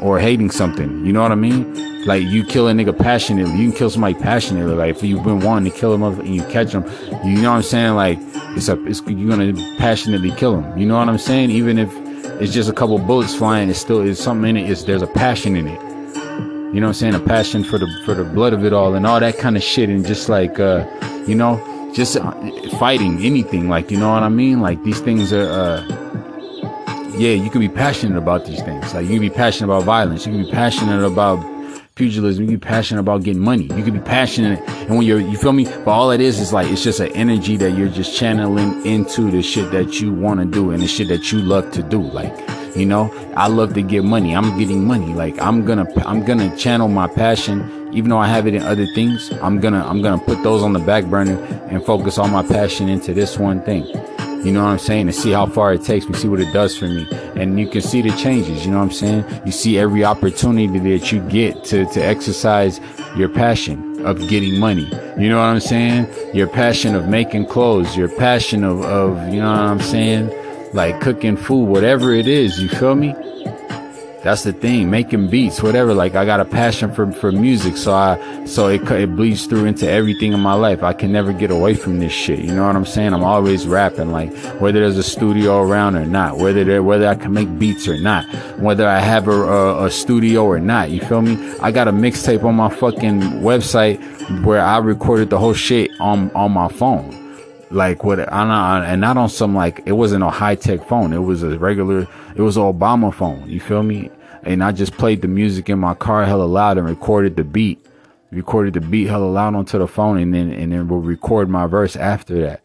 or 0.00 0.18
hating 0.18 0.50
something. 0.50 1.04
You 1.04 1.12
know 1.12 1.22
what 1.22 1.30
I 1.30 1.36
mean? 1.36 2.06
Like 2.06 2.22
you 2.24 2.44
kill 2.44 2.68
a 2.68 2.72
nigga 2.72 2.96
passionately, 2.96 3.52
you 3.56 3.70
can 3.70 3.78
kill 3.78 3.90
somebody 3.90 4.14
passionately. 4.14 4.74
Like 4.74 4.96
if 4.96 5.02
you've 5.02 5.22
been 5.22 5.40
wanting 5.40 5.70
to 5.70 5.78
kill 5.78 5.94
him 5.94 6.02
and 6.02 6.34
you 6.34 6.42
catch 6.44 6.72
them, 6.72 6.84
you 7.24 7.42
know 7.42 7.50
what 7.50 7.58
I'm 7.58 7.62
saying? 7.62 7.94
Like 7.94 8.18
it's 8.56 8.68
a, 8.68 8.84
it's, 8.86 9.02
you're 9.02 9.28
gonna 9.28 9.52
passionately 9.76 10.30
kill 10.32 10.60
them. 10.60 10.78
You 10.78 10.86
know 10.86 10.96
what 10.96 11.08
I'm 11.08 11.18
saying? 11.18 11.50
Even 11.50 11.78
if 11.78 11.88
it's 12.40 12.52
just 12.52 12.70
a 12.70 12.72
couple 12.72 12.98
bullets 12.98 13.34
flying, 13.34 13.68
it's 13.68 13.78
still 13.78 14.00
it's 14.00 14.20
something 14.20 14.50
in 14.50 14.56
it. 14.56 14.70
It's 14.70 14.84
there's 14.84 15.02
a 15.02 15.06
passion 15.06 15.56
in 15.56 15.68
it. 15.68 15.80
You 16.74 16.80
know 16.80 16.88
what 16.88 16.88
I'm 16.88 16.94
saying? 16.94 17.14
A 17.14 17.20
passion 17.20 17.64
for 17.64 17.78
the 17.78 17.86
for 18.04 18.14
the 18.14 18.24
blood 18.24 18.52
of 18.52 18.64
it 18.64 18.72
all 18.72 18.94
and 18.94 19.06
all 19.06 19.20
that 19.20 19.38
kind 19.38 19.56
of 19.56 19.62
shit, 19.62 19.88
and 19.88 20.04
just 20.06 20.28
like 20.28 20.58
uh, 20.58 20.84
you 21.26 21.34
know, 21.34 21.56
just 21.94 22.16
uh, 22.16 22.32
fighting 22.78 23.24
anything 23.24 23.68
like 23.68 23.90
you 23.90 23.98
know 23.98 24.10
what 24.10 24.22
i 24.22 24.28
mean? 24.28 24.60
Like 24.60 24.82
these 24.84 25.00
things 25.00 25.32
are 25.32 25.48
uh 25.48 25.80
yeah 27.16 27.32
you 27.32 27.50
can 27.50 27.60
be 27.60 27.68
passionate 27.68 28.18
about 28.18 28.44
these 28.44 28.62
things. 28.62 28.94
Like 28.94 29.04
you 29.04 29.12
can 29.12 29.20
be 29.20 29.30
passionate 29.30 29.72
about 29.72 29.84
violence. 29.84 30.26
You 30.26 30.32
can 30.32 30.44
be 30.44 30.50
passionate 30.50 31.04
about 31.04 31.38
pugilism. 31.94 32.44
You 32.44 32.50
can 32.50 32.58
be 32.58 32.66
passionate 32.66 33.00
about 33.00 33.24
getting 33.24 33.42
money. 33.42 33.64
You 33.64 33.82
can 33.82 33.94
be 33.94 34.00
passionate 34.00 34.60
and 34.68 34.90
when 34.90 35.02
you're 35.02 35.20
you 35.20 35.36
feel 35.36 35.52
me? 35.52 35.64
But 35.64 35.88
all 35.88 36.10
it 36.10 36.20
is 36.20 36.38
is 36.40 36.52
like 36.52 36.70
it's 36.70 36.82
just 36.82 37.00
an 37.00 37.12
energy 37.12 37.56
that 37.56 37.72
you're 37.72 37.88
just 37.88 38.16
channeling 38.16 38.84
into 38.86 39.30
the 39.30 39.42
shit 39.42 39.70
that 39.72 40.00
you 40.00 40.12
want 40.12 40.40
to 40.40 40.46
do 40.46 40.70
and 40.70 40.82
the 40.82 40.88
shit 40.88 41.08
that 41.08 41.32
you 41.32 41.40
love 41.40 41.70
to 41.72 41.82
do. 41.82 42.00
Like 42.00 42.34
you 42.78 42.86
know 42.86 43.12
i 43.36 43.48
love 43.48 43.74
to 43.74 43.82
get 43.82 44.04
money 44.04 44.34
i'm 44.34 44.58
getting 44.58 44.84
money 44.84 45.12
like 45.14 45.40
i'm 45.40 45.64
gonna 45.64 45.86
i'm 46.06 46.24
gonna 46.24 46.54
channel 46.56 46.88
my 46.88 47.06
passion 47.06 47.74
even 47.92 48.10
though 48.10 48.18
I 48.18 48.26
have 48.26 48.46
it 48.46 48.54
in 48.54 48.62
other 48.62 48.86
things, 48.86 49.32
I'm 49.42 49.60
gonna 49.60 49.84
I'm 49.84 50.02
gonna 50.02 50.22
put 50.22 50.42
those 50.42 50.62
on 50.62 50.72
the 50.72 50.78
back 50.78 51.06
burner 51.06 51.42
and 51.70 51.84
focus 51.84 52.18
all 52.18 52.28
my 52.28 52.42
passion 52.42 52.88
into 52.88 53.14
this 53.14 53.38
one 53.38 53.62
thing. 53.62 53.86
You 54.44 54.52
know 54.52 54.62
what 54.62 54.70
I'm 54.70 54.78
saying? 54.78 55.08
And 55.08 55.14
see 55.14 55.32
how 55.32 55.46
far 55.46 55.72
it 55.72 55.82
takes 55.82 56.08
me, 56.08 56.14
see 56.14 56.28
what 56.28 56.38
it 56.38 56.52
does 56.52 56.76
for 56.76 56.86
me. 56.86 57.08
And 57.34 57.58
you 57.58 57.66
can 57.66 57.80
see 57.80 58.02
the 58.02 58.10
changes, 58.10 58.64
you 58.64 58.70
know 58.70 58.78
what 58.78 58.84
I'm 58.84 58.92
saying? 58.92 59.42
You 59.44 59.50
see 59.50 59.78
every 59.78 60.04
opportunity 60.04 60.78
that 60.78 61.10
you 61.10 61.20
get 61.28 61.64
to, 61.64 61.86
to 61.86 62.00
exercise 62.00 62.80
your 63.16 63.28
passion 63.28 64.06
of 64.06 64.28
getting 64.28 64.60
money. 64.60 64.84
You 65.18 65.28
know 65.28 65.38
what 65.38 65.44
I'm 65.46 65.60
saying? 65.60 66.06
Your 66.34 66.46
passion 66.46 66.94
of 66.94 67.08
making 67.08 67.46
clothes, 67.46 67.96
your 67.96 68.08
passion 68.08 68.62
of, 68.62 68.82
of 68.82 69.32
you 69.32 69.40
know 69.40 69.50
what 69.50 69.60
I'm 69.60 69.80
saying? 69.80 70.30
Like 70.72 71.00
cooking 71.00 71.36
food, 71.36 71.64
whatever 71.64 72.12
it 72.12 72.28
is, 72.28 72.60
you 72.60 72.68
feel 72.68 72.94
me? 72.94 73.14
that's 74.22 74.42
the 74.42 74.52
thing 74.52 74.90
making 74.90 75.28
beats 75.28 75.62
whatever 75.62 75.94
like 75.94 76.14
i 76.14 76.24
got 76.24 76.40
a 76.40 76.44
passion 76.44 76.92
for 76.92 77.10
for 77.12 77.30
music 77.30 77.76
so 77.76 77.94
i 77.94 78.44
so 78.46 78.66
it, 78.68 78.82
it 78.90 79.14
bleeds 79.14 79.46
through 79.46 79.64
into 79.64 79.88
everything 79.88 80.32
in 80.32 80.40
my 80.40 80.54
life. 80.54 80.82
I 80.82 80.92
can 80.92 81.12
never 81.12 81.32
get 81.32 81.50
away 81.50 81.74
from 81.74 82.00
this 82.00 82.12
shit 82.12 82.40
you 82.40 82.54
know 82.54 82.66
what 82.66 82.74
i'm 82.74 82.84
saying? 82.84 83.14
I'm 83.14 83.24
always 83.24 83.66
rapping 83.66 84.10
like 84.10 84.34
whether 84.60 84.80
there's 84.80 84.96
a 84.96 85.02
studio 85.02 85.62
around 85.62 85.96
or 85.96 86.04
not 86.04 86.38
whether 86.38 86.64
there 86.64 86.82
whether 86.82 87.06
i 87.06 87.14
can 87.14 87.32
make 87.32 87.58
beats 87.58 87.86
or 87.86 87.98
not 87.98 88.24
whether 88.58 88.86
i 88.86 88.98
have 88.98 89.28
a, 89.28 89.30
a, 89.30 89.86
a 89.86 89.90
studio 89.90 90.44
or 90.44 90.58
not 90.58 90.90
you 90.90 91.00
feel 91.00 91.22
me? 91.22 91.36
I 91.60 91.70
got 91.70 91.88
a 91.88 91.92
mixtape 91.92 92.42
on 92.44 92.56
my 92.56 92.70
fucking 92.70 93.20
website 93.40 93.98
where 94.44 94.60
i 94.60 94.78
recorded 94.78 95.30
the 95.30 95.38
whole 95.38 95.54
shit 95.54 95.90
on 96.00 96.30
on 96.32 96.52
my 96.52 96.68
phone 96.68 97.27
like 97.70 98.04
what 98.04 98.20
on 98.28 98.84
and 98.84 99.00
not 99.00 99.16
on 99.16 99.28
some 99.28 99.54
like 99.54 99.82
it 99.86 99.92
wasn't 99.92 100.24
a 100.24 100.30
high 100.30 100.54
tech 100.54 100.86
phone. 100.86 101.12
It 101.12 101.18
was 101.18 101.42
a 101.42 101.58
regular. 101.58 102.06
It 102.36 102.42
was 102.42 102.56
an 102.56 102.62
Obama 102.62 103.12
phone. 103.12 103.48
You 103.48 103.60
feel 103.60 103.82
me? 103.82 104.10
And 104.44 104.62
I 104.62 104.72
just 104.72 104.92
played 104.92 105.22
the 105.22 105.28
music 105.28 105.68
in 105.68 105.78
my 105.78 105.94
car 105.94 106.24
hella 106.24 106.44
loud 106.44 106.78
and 106.78 106.86
recorded 106.86 107.36
the 107.36 107.44
beat. 107.44 107.84
Recorded 108.30 108.74
the 108.74 108.80
beat 108.80 109.08
hella 109.08 109.26
loud 109.26 109.54
onto 109.54 109.78
the 109.78 109.88
phone, 109.88 110.18
and 110.18 110.34
then 110.34 110.52
and 110.52 110.72
then 110.72 110.88
we'll 110.88 111.00
record 111.00 111.48
my 111.48 111.66
verse 111.66 111.96
after 111.96 112.40
that 112.42 112.62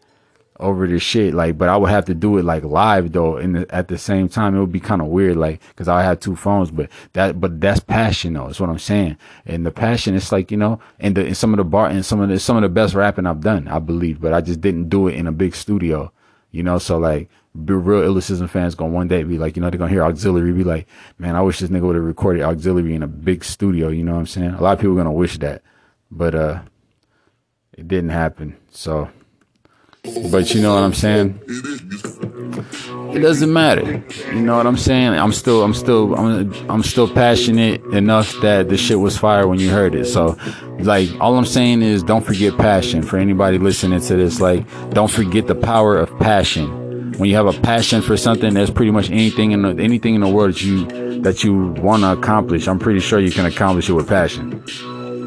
over 0.60 0.86
this 0.86 1.02
shit. 1.02 1.34
Like, 1.34 1.58
but 1.58 1.68
I 1.68 1.76
would 1.76 1.90
have 1.90 2.04
to 2.06 2.14
do 2.14 2.38
it 2.38 2.44
like 2.44 2.64
live 2.64 3.12
though. 3.12 3.36
And 3.36 3.70
at 3.70 3.88
the 3.88 3.98
same 3.98 4.28
time, 4.28 4.56
it 4.56 4.60
would 4.60 4.72
be 4.72 4.80
kind 4.80 5.02
of 5.02 5.08
weird, 5.08 5.36
like, 5.36 5.60
cause 5.76 5.88
I 5.88 6.02
had 6.02 6.20
two 6.20 6.36
phones, 6.36 6.70
but 6.70 6.90
that, 7.12 7.40
but 7.40 7.60
that's 7.60 7.80
passion 7.80 8.34
though. 8.34 8.46
That's 8.46 8.60
what 8.60 8.70
I'm 8.70 8.78
saying. 8.78 9.16
And 9.46 9.66
the 9.66 9.70
passion, 9.70 10.14
it's 10.14 10.32
like, 10.32 10.50
you 10.50 10.56
know, 10.56 10.80
and 11.00 11.16
the, 11.16 11.26
and 11.26 11.36
some 11.36 11.52
of 11.52 11.58
the 11.58 11.64
bar 11.64 11.88
and 11.88 12.04
some 12.04 12.20
of 12.20 12.28
the, 12.28 12.38
some 12.38 12.56
of 12.56 12.62
the 12.62 12.68
best 12.68 12.94
rapping 12.94 13.26
I've 13.26 13.40
done, 13.40 13.68
I 13.68 13.78
believe, 13.78 14.20
but 14.20 14.32
I 14.32 14.40
just 14.40 14.60
didn't 14.60 14.88
do 14.88 15.08
it 15.08 15.14
in 15.14 15.26
a 15.26 15.32
big 15.32 15.54
studio, 15.56 16.12
you 16.50 16.62
know? 16.62 16.78
So 16.78 16.98
like, 16.98 17.28
real 17.54 18.12
Illicism 18.12 18.48
fans 18.48 18.74
gonna 18.74 18.92
one 18.92 19.08
day 19.08 19.22
be 19.22 19.38
like, 19.38 19.56
you 19.56 19.62
know, 19.62 19.70
they're 19.70 19.78
gonna 19.78 19.90
hear 19.90 20.04
auxiliary, 20.04 20.52
be 20.52 20.64
like, 20.64 20.86
man, 21.18 21.36
I 21.36 21.40
wish 21.40 21.58
this 21.58 21.70
nigga 21.70 21.82
would 21.82 21.96
have 21.96 22.04
recorded 22.04 22.42
auxiliary 22.42 22.94
in 22.94 23.02
a 23.02 23.08
big 23.08 23.44
studio. 23.44 23.88
You 23.88 24.04
know 24.04 24.12
what 24.12 24.20
I'm 24.20 24.26
saying? 24.26 24.54
A 24.54 24.62
lot 24.62 24.72
of 24.72 24.80
people 24.80 24.96
gonna 24.96 25.12
wish 25.12 25.38
that, 25.38 25.62
but, 26.10 26.34
uh, 26.34 26.60
it 27.76 27.88
didn't 27.88 28.10
happen. 28.10 28.56
So, 28.70 29.08
but 30.30 30.54
you 30.54 30.60
know 30.60 30.74
what 30.74 30.82
I'm 30.82 30.94
saying? 30.94 31.40
It 33.14 33.20
doesn't 33.20 33.52
matter. 33.52 34.04
You 34.32 34.40
know 34.40 34.56
what 34.56 34.66
I'm 34.66 34.76
saying? 34.76 35.14
I'm 35.14 35.32
still, 35.32 35.62
I'm 35.62 35.72
still, 35.72 36.14
I'm, 36.16 36.52
I'm 36.68 36.82
still 36.82 37.08
passionate 37.08 37.82
enough 37.86 38.34
that 38.42 38.68
the 38.68 38.76
shit 38.76 38.98
was 38.98 39.16
fire 39.16 39.46
when 39.46 39.60
you 39.60 39.70
heard 39.70 39.94
it. 39.94 40.06
So, 40.06 40.36
like, 40.80 41.08
all 41.20 41.38
I'm 41.38 41.46
saying 41.46 41.82
is 41.82 42.02
don't 42.02 42.24
forget 42.26 42.56
passion. 42.58 43.02
For 43.02 43.18
anybody 43.18 43.58
listening 43.58 44.00
to 44.00 44.16
this, 44.16 44.40
like, 44.40 44.66
don't 44.90 45.10
forget 45.10 45.46
the 45.46 45.54
power 45.54 45.96
of 45.96 46.10
passion. 46.18 47.12
When 47.18 47.30
you 47.30 47.36
have 47.36 47.46
a 47.46 47.58
passion 47.60 48.02
for 48.02 48.16
something, 48.16 48.52
there's 48.52 48.70
pretty 48.70 48.90
much 48.90 49.08
anything 49.10 49.52
in 49.52 49.62
the, 49.62 49.80
anything 49.82 50.16
in 50.16 50.20
the 50.20 50.28
world 50.28 50.54
that 50.54 50.62
you 50.62 51.20
that 51.22 51.44
you 51.44 51.68
want 51.80 52.02
to 52.02 52.12
accomplish. 52.12 52.66
I'm 52.66 52.80
pretty 52.80 53.00
sure 53.00 53.20
you 53.20 53.30
can 53.30 53.46
accomplish 53.46 53.88
it 53.88 53.92
with 53.92 54.08
passion. 54.08 54.64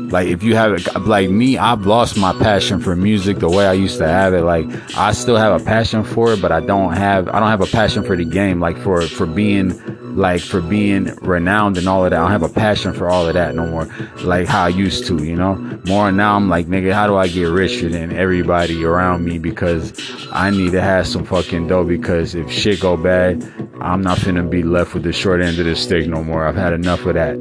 Like 0.09 0.27
if 0.29 0.41
you 0.41 0.55
have 0.55 0.85
like 1.05 1.29
me, 1.29 1.57
I've 1.57 1.85
lost 1.85 2.17
my 2.17 2.31
passion 2.33 2.79
for 2.79 2.95
music 2.95 3.39
the 3.39 3.49
way 3.49 3.67
I 3.67 3.73
used 3.73 3.97
to 3.97 4.07
have 4.07 4.33
it. 4.33 4.43
Like 4.43 4.65
I 4.97 5.11
still 5.11 5.35
have 5.35 5.61
a 5.61 5.63
passion 5.63 6.03
for 6.03 6.33
it, 6.33 6.41
but 6.41 6.51
I 6.51 6.61
don't 6.61 6.93
have, 6.93 7.27
I 7.27 7.39
don't 7.39 7.49
have 7.49 7.61
a 7.61 7.67
passion 7.67 8.03
for 8.03 8.15
the 8.15 8.23
game. 8.23 8.59
Like 8.59 8.77
for, 8.77 9.01
for 9.01 9.25
being, 9.25 9.73
like 10.15 10.41
for 10.41 10.61
being 10.61 11.13
renowned 11.17 11.77
and 11.77 11.89
all 11.89 12.05
of 12.05 12.11
that. 12.11 12.17
I 12.17 12.21
don't 12.21 12.31
have 12.31 12.43
a 12.43 12.49
passion 12.49 12.93
for 12.93 13.09
all 13.09 13.27
of 13.27 13.33
that 13.33 13.53
no 13.53 13.67
more. 13.67 13.85
Like 14.23 14.47
how 14.47 14.63
I 14.63 14.69
used 14.69 15.05
to, 15.07 15.23
you 15.23 15.35
know, 15.35 15.55
more 15.85 16.11
now 16.11 16.35
I'm 16.35 16.47
like, 16.49 16.67
nigga, 16.67 16.93
how 16.93 17.07
do 17.07 17.17
I 17.17 17.27
get 17.27 17.43
richer 17.43 17.89
than 17.89 18.13
everybody 18.13 18.83
around 18.85 19.25
me? 19.25 19.39
Because 19.39 19.93
I 20.31 20.49
need 20.51 20.71
to 20.71 20.81
have 20.81 21.05
some 21.05 21.25
fucking 21.25 21.67
dough 21.67 21.83
because 21.83 22.33
if 22.33 22.49
shit 22.49 22.79
go 22.79 22.95
bad, 22.95 23.43
I'm 23.81 24.01
not 24.01 24.17
finna 24.17 24.49
be 24.49 24.63
left 24.63 24.93
with 24.93 25.03
the 25.03 25.13
short 25.13 25.41
end 25.41 25.59
of 25.59 25.65
the 25.65 25.75
stick 25.75 26.07
no 26.07 26.23
more. 26.23 26.45
I've 26.47 26.55
had 26.55 26.73
enough 26.73 27.05
of 27.05 27.13
that. 27.13 27.35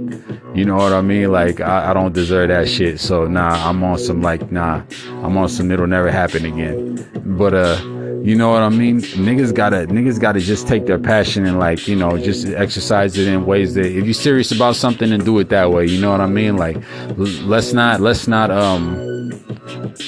You 0.55 0.65
know 0.65 0.77
what 0.77 0.93
I 0.93 1.01
mean? 1.01 1.31
Like 1.33 1.61
I, 1.61 1.91
I 1.91 1.95
don't 1.95 2.13
deserve 2.13 2.49
that 2.49 2.69
shit. 2.69 3.01
So 3.01 3.27
nah, 3.27 3.69
I'm 3.69 3.83
on 3.83 3.99
some 3.99 4.23
like 4.23 4.51
nah, 4.53 4.83
I'm 5.23 5.37
on 5.37 5.49
some 5.49 5.71
it'll 5.71 5.87
never 5.87 6.11
happen 6.11 6.45
again. 6.45 7.09
But 7.39 7.55
uh, 7.55 7.77
you 8.23 8.35
know 8.35 8.51
what 8.51 8.63
I 8.63 8.69
mean? 8.69 9.01
Niggas 9.01 9.55
gotta 9.55 9.87
niggas 9.87 10.21
gotta 10.21 10.41
just 10.41 10.67
take 10.67 10.87
their 10.87 10.99
passion 10.99 11.47
and 11.47 11.59
like 11.59 11.87
you 11.87 11.95
know 11.95 12.19
just 12.19 12.47
exercise 12.49 13.17
it 13.17 13.29
in 13.29 13.47
ways 13.47 13.75
that 13.75 13.87
if 13.87 14.05
you're 14.05 14.15
serious 14.15 14.51
about 14.51 14.77
something 14.77 15.13
and 15.13 15.25
do 15.25 15.39
it 15.39 15.49
that 15.51 15.71
way. 15.71 15.87
You 15.87 16.01
know 16.01 16.11
what 16.11 16.21
I 16.21 16.27
mean? 16.27 16.57
Like 16.57 16.77
let's 17.17 17.73
not 17.73 18.01
let's 18.01 18.27
not 18.27 18.51
um, 18.51 18.97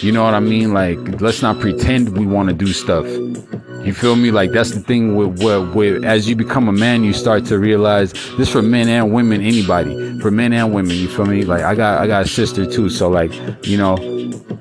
you 0.03 0.13
know 0.13 0.25
what 0.25 0.35
I 0.35 0.41
mean? 0.41 0.73
Like 0.73 1.21
let's 1.21 1.43
not 1.43 1.61
pretend 1.61 2.17
we 2.17 2.27
want 2.27 2.49
to 2.49 2.55
do 2.55 2.69
stuff. 2.73 3.07
You 3.85 3.95
feel 3.95 4.17
me? 4.17 4.31
Like 4.31 4.51
that's 4.51 4.73
the 4.73 4.81
thing 4.81 5.15
with, 5.15 5.43
with 5.43 6.05
as 6.05 6.29
you 6.29 6.37
become 6.37 6.69
a 6.69 6.73
man, 6.73 7.05
you 7.05 7.13
start 7.13 7.45
to 7.47 7.59
realize 7.59 8.13
this 8.37 8.51
for 8.51 8.61
men 8.61 8.89
and 8.89 9.13
women, 9.13 9.41
anybody, 9.41 10.19
for 10.21 10.31
men 10.31 10.53
and 10.53 10.75
women. 10.75 10.97
You 10.97 11.09
feel 11.09 11.27
me? 11.27 11.45
Like 11.45 11.63
I 11.63 11.75
got 11.75 12.01
I 12.01 12.07
got 12.07 12.25
a 12.25 12.29
sister 12.29 12.67
too, 12.67 12.91
so 12.91 13.09
like 13.09 13.33
you 13.67 13.79
know, 13.79 13.95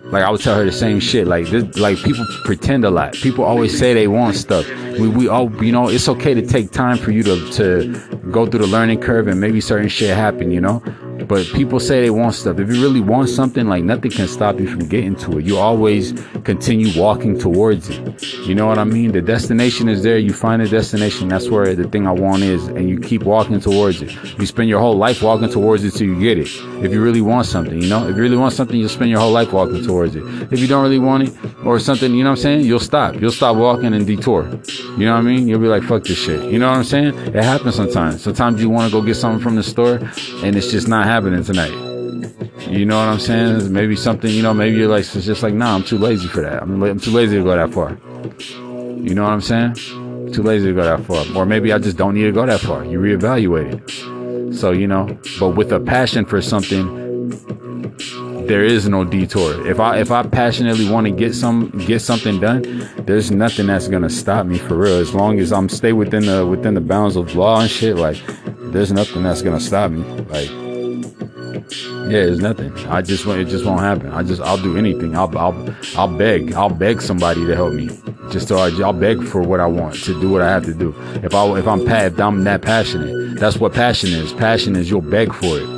like 0.05 0.23
I 0.23 0.29
would 0.29 0.41
tell 0.41 0.55
her 0.55 0.63
the 0.63 0.71
same 0.71 0.99
shit. 0.99 1.27
Like 1.27 1.47
this, 1.47 1.77
like 1.77 1.97
people 1.97 2.25
pretend 2.45 2.85
a 2.85 2.89
lot. 2.89 3.13
People 3.13 3.43
always 3.43 3.77
say 3.77 3.93
they 3.93 4.07
want 4.07 4.35
stuff. 4.35 4.67
We 4.99 5.07
we 5.09 5.27
all 5.27 5.51
you 5.63 5.71
know 5.71 5.89
it's 5.89 6.07
okay 6.09 6.33
to 6.33 6.45
take 6.45 6.71
time 6.71 6.97
for 6.97 7.11
you 7.11 7.23
to 7.23 7.51
to 7.53 8.21
go 8.31 8.45
through 8.45 8.59
the 8.59 8.67
learning 8.67 9.01
curve 9.01 9.27
and 9.27 9.41
maybe 9.41 9.61
certain 9.61 9.89
shit 9.89 10.15
happen. 10.15 10.51
You 10.51 10.61
know, 10.61 10.83
but 11.27 11.45
people 11.47 11.79
say 11.79 12.01
they 12.01 12.09
want 12.09 12.35
stuff. 12.35 12.59
If 12.59 12.69
you 12.69 12.81
really 12.81 13.01
want 13.01 13.29
something, 13.29 13.67
like 13.67 13.83
nothing 13.83 14.11
can 14.11 14.27
stop 14.27 14.59
you 14.59 14.67
from 14.67 14.87
getting 14.87 15.15
to 15.17 15.39
it. 15.39 15.45
You 15.45 15.57
always 15.57 16.13
continue 16.43 16.97
walking 16.99 17.37
towards 17.37 17.89
it. 17.89 18.23
You 18.45 18.55
know 18.55 18.65
what 18.67 18.77
I 18.77 18.85
mean? 18.85 19.11
The 19.11 19.21
destination 19.21 19.89
is 19.89 20.03
there. 20.03 20.17
You 20.17 20.31
find 20.31 20.61
the 20.61 20.69
destination. 20.69 21.27
That's 21.27 21.49
where 21.49 21.75
the 21.75 21.87
thing 21.89 22.07
I 22.07 22.11
want 22.11 22.43
is, 22.43 22.67
and 22.67 22.89
you 22.89 22.99
keep 22.99 23.23
walking 23.23 23.59
towards 23.59 24.01
it. 24.01 24.13
You 24.39 24.45
spend 24.45 24.69
your 24.69 24.79
whole 24.79 24.95
life 24.95 25.21
walking 25.21 25.49
towards 25.49 25.83
it 25.83 25.91
till 25.91 26.07
you 26.07 26.17
get 26.19 26.37
it. 26.37 26.47
If 26.83 26.93
you 26.93 27.03
really 27.03 27.21
want 27.21 27.45
something, 27.45 27.81
you 27.81 27.89
know, 27.89 28.07
if 28.07 28.15
you 28.15 28.21
really 28.21 28.37
want 28.37 28.53
something, 28.53 28.79
you'll 28.79 28.87
spend 28.87 29.09
your 29.09 29.19
whole 29.19 29.31
life 29.31 29.51
walking 29.51 29.83
towards 29.83 30.15
it. 30.15 30.23
If 30.51 30.59
you 30.61 30.67
don't 30.67 30.83
really 30.83 30.99
want 30.99 31.23
it 31.23 31.33
or 31.65 31.77
something, 31.79 32.13
you 32.13 32.23
know 32.23 32.29
what 32.29 32.39
I'm 32.39 32.43
saying? 32.43 32.65
You'll 32.65 32.79
stop. 32.79 33.19
You'll 33.19 33.31
stop 33.31 33.57
walking 33.57 33.93
and 33.93 34.07
detour. 34.07 34.43
You 34.97 35.05
know 35.05 35.13
what 35.13 35.19
I 35.19 35.21
mean? 35.21 35.47
You'll 35.47 35.59
be 35.59 35.67
like, 35.67 35.83
fuck 35.83 36.03
this 36.03 36.17
shit. 36.17 36.49
You 36.49 36.59
know 36.59 36.69
what 36.69 36.77
I'm 36.77 36.83
saying? 36.85 37.13
It 37.35 37.43
happens 37.43 37.75
sometimes. 37.75 38.23
Sometimes 38.23 38.61
you 38.61 38.69
want 38.69 38.91
to 38.91 38.97
go 38.97 39.05
get 39.05 39.15
something 39.15 39.43
from 39.43 39.55
the 39.55 39.63
store 39.63 39.99
and 40.43 40.55
it's 40.55 40.71
just 40.71 40.87
not 40.87 41.05
happening 41.05 41.16
tonight. 41.21 41.71
You 42.69 42.85
know 42.85 42.97
what 42.97 43.07
I'm 43.07 43.19
saying? 43.19 43.71
Maybe 43.71 43.95
something, 43.95 44.29
you 44.29 44.43
know, 44.43 44.53
maybe 44.53 44.77
you're 44.77 44.87
like, 44.87 45.01
it's 45.01 45.25
just 45.25 45.41
like, 45.41 45.53
nah, 45.53 45.73
I'm 45.73 45.83
too 45.83 45.97
lazy 45.97 46.27
for 46.27 46.41
that. 46.41 46.61
I'm, 46.61 46.81
I'm 46.83 46.99
too 46.99 47.11
lazy 47.11 47.37
to 47.37 47.43
go 47.43 47.55
that 47.55 47.73
far. 47.73 47.97
You 49.01 49.15
know 49.15 49.23
what 49.23 49.31
I'm 49.31 49.41
saying? 49.41 49.75
Too 50.33 50.43
lazy 50.43 50.67
to 50.67 50.73
go 50.73 50.83
that 50.83 51.05
far. 51.05 51.25
Or 51.35 51.45
maybe 51.45 51.71
I 51.71 51.79
just 51.79 51.97
don't 51.97 52.13
need 52.13 52.23
to 52.23 52.31
go 52.31 52.45
that 52.45 52.59
far. 52.59 52.85
You 52.85 52.99
reevaluate 52.99 53.73
it. 53.73 54.55
So, 54.55 54.71
you 54.71 54.87
know, 54.87 55.17
but 55.39 55.51
with 55.51 55.71
a 55.71 55.79
passion 55.79 56.25
for 56.25 56.41
something, 56.41 57.07
there 58.47 58.63
is 58.63 58.87
no 58.87 59.03
detour. 59.03 59.67
If 59.67 59.79
I 59.79 59.99
if 59.99 60.09
I 60.09 60.23
passionately 60.23 60.89
want 60.89 61.05
to 61.05 61.11
get 61.11 61.35
some 61.35 61.69
get 61.85 61.99
something 61.99 62.39
done, 62.39 62.89
there's 62.99 63.29
nothing 63.29 63.67
that's 63.67 63.87
gonna 63.89 64.09
stop 64.09 64.45
me 64.45 64.57
for 64.57 64.75
real. 64.77 64.97
As 64.97 65.13
long 65.13 65.39
as 65.39 65.51
I'm 65.51 65.67
stay 65.67 65.91
within 65.91 66.25
the 66.25 66.45
within 66.45 66.73
the 66.73 66.81
bounds 66.81 67.17
of 67.17 67.35
law 67.35 67.59
and 67.59 67.69
shit, 67.69 67.97
like 67.97 68.17
there's 68.71 68.91
nothing 68.91 69.23
that's 69.23 69.41
gonna 69.41 69.59
stop 69.59 69.91
me. 69.91 70.03
Like 70.29 70.49
yeah, 71.69 72.19
it's 72.19 72.41
nothing. 72.41 72.73
I 72.87 73.01
just 73.01 73.25
want 73.25 73.41
it 73.41 73.45
just 73.45 73.65
won't 73.65 73.81
happen. 73.81 74.11
I 74.11 74.23
just 74.23 74.41
I'll 74.41 74.61
do 74.61 74.77
anything. 74.77 75.15
I'll 75.15 75.35
I'll 75.37 75.75
I'll 75.95 76.07
beg. 76.17 76.53
I'll 76.53 76.69
beg 76.69 77.01
somebody 77.01 77.45
to 77.45 77.55
help 77.55 77.73
me. 77.73 77.89
Just 78.31 78.47
so 78.47 78.57
I, 78.57 78.69
I'll 78.81 78.93
beg 78.93 79.23
for 79.23 79.41
what 79.41 79.59
I 79.59 79.65
want 79.65 79.95
to 80.03 80.19
do 80.21 80.29
what 80.29 80.41
I 80.41 80.49
have 80.49 80.65
to 80.65 80.73
do. 80.73 80.95
If 81.23 81.35
I 81.35 81.45
if 81.59 81.67
I'm 81.67 81.81
if 81.87 82.19
I'm 82.19 82.43
that 82.45 82.61
passionate, 82.61 83.39
that's 83.39 83.57
what 83.57 83.73
passion 83.73 84.11
is. 84.11 84.33
Passion 84.33 84.75
is 84.75 84.89
you'll 84.89 85.01
beg 85.01 85.33
for 85.33 85.59
it. 85.59 85.76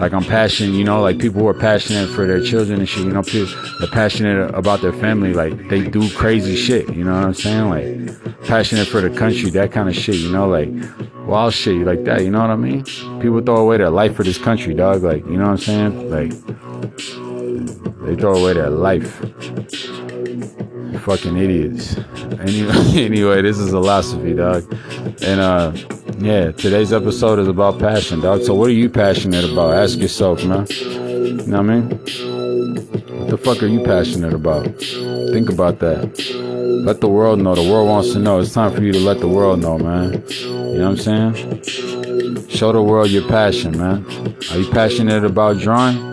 Like 0.00 0.14
I'm 0.14 0.24
passionate, 0.24 0.72
you 0.72 0.82
know, 0.82 1.02
like 1.02 1.18
people 1.18 1.42
who 1.42 1.48
are 1.48 1.52
passionate 1.52 2.08
for 2.08 2.26
their 2.26 2.40
children 2.40 2.78
and 2.78 2.88
shit, 2.88 3.04
you 3.04 3.12
know, 3.12 3.22
people 3.22 3.54
are 3.82 3.90
passionate 3.92 4.54
about 4.54 4.80
their 4.80 4.94
family, 4.94 5.34
like 5.34 5.68
they 5.68 5.86
do 5.86 6.08
crazy 6.12 6.56
shit, 6.56 6.88
you 6.94 7.04
know 7.04 7.12
what 7.12 7.24
I'm 7.24 7.34
saying? 7.34 7.68
Like 7.68 8.46
passionate 8.46 8.88
for 8.88 9.02
the 9.02 9.10
country, 9.10 9.50
that 9.50 9.72
kind 9.72 9.90
of 9.90 9.94
shit, 9.94 10.14
you 10.14 10.32
know, 10.32 10.48
like 10.48 10.70
wild 11.26 11.52
shit 11.52 11.86
like 11.86 12.04
that, 12.04 12.22
you 12.22 12.30
know 12.30 12.40
what 12.40 12.48
I 12.48 12.56
mean? 12.56 12.82
People 13.20 13.42
throw 13.42 13.58
away 13.58 13.76
their 13.76 13.90
life 13.90 14.16
for 14.16 14.22
this 14.22 14.38
country, 14.38 14.72
dog, 14.72 15.02
like, 15.02 15.22
you 15.26 15.36
know 15.36 15.50
what 15.50 15.68
I'm 15.68 15.92
saying? 15.92 16.10
Like 16.10 16.30
they 18.06 18.16
throw 18.16 18.36
away 18.36 18.54
their 18.54 18.70
life. 18.70 19.20
Fucking 21.02 21.36
idiots. 21.36 21.96
Anyway, 22.40 22.72
anyway, 22.94 23.42
this 23.42 23.58
is 23.58 23.72
Illosophy, 23.72 24.34
dog. 24.34 24.64
And 25.22 25.40
uh 25.40 25.72
yeah, 26.20 26.52
today's 26.52 26.90
episode 26.92 27.38
is 27.38 27.48
about 27.48 27.78
passion, 27.78 28.20
dog. 28.20 28.42
So 28.44 28.54
what 28.54 28.70
are 28.70 28.72
you 28.72 28.88
passionate 28.88 29.44
about? 29.44 29.74
Ask 29.74 29.98
yourself, 29.98 30.42
man. 30.44 30.66
You 30.70 31.32
know 31.46 31.60
what 31.60 31.70
I 31.70 31.80
mean? 31.80 31.90
What 33.18 33.28
the 33.28 33.36
fuck 33.36 33.62
are 33.62 33.66
you 33.66 33.84
passionate 33.84 34.32
about? 34.32 34.64
Think 35.32 35.50
about 35.50 35.80
that. 35.80 36.18
Let 36.84 37.02
the 37.02 37.08
world 37.08 37.40
know. 37.40 37.54
The 37.54 37.70
world 37.70 37.88
wants 37.88 38.12
to 38.12 38.18
know. 38.18 38.40
It's 38.40 38.54
time 38.54 38.72
for 38.74 38.82
you 38.82 38.92
to 38.92 39.00
let 39.00 39.20
the 39.20 39.28
world 39.28 39.60
know, 39.60 39.76
man. 39.76 40.24
You 40.30 40.78
know 40.78 40.90
what 40.90 41.06
I'm 41.08 41.32
saying? 41.34 42.48
Show 42.48 42.72
the 42.72 42.82
world 42.82 43.10
your 43.10 43.28
passion, 43.28 43.76
man. 43.76 44.06
Are 44.50 44.58
you 44.58 44.70
passionate 44.70 45.24
about 45.24 45.58
drawing? 45.58 46.09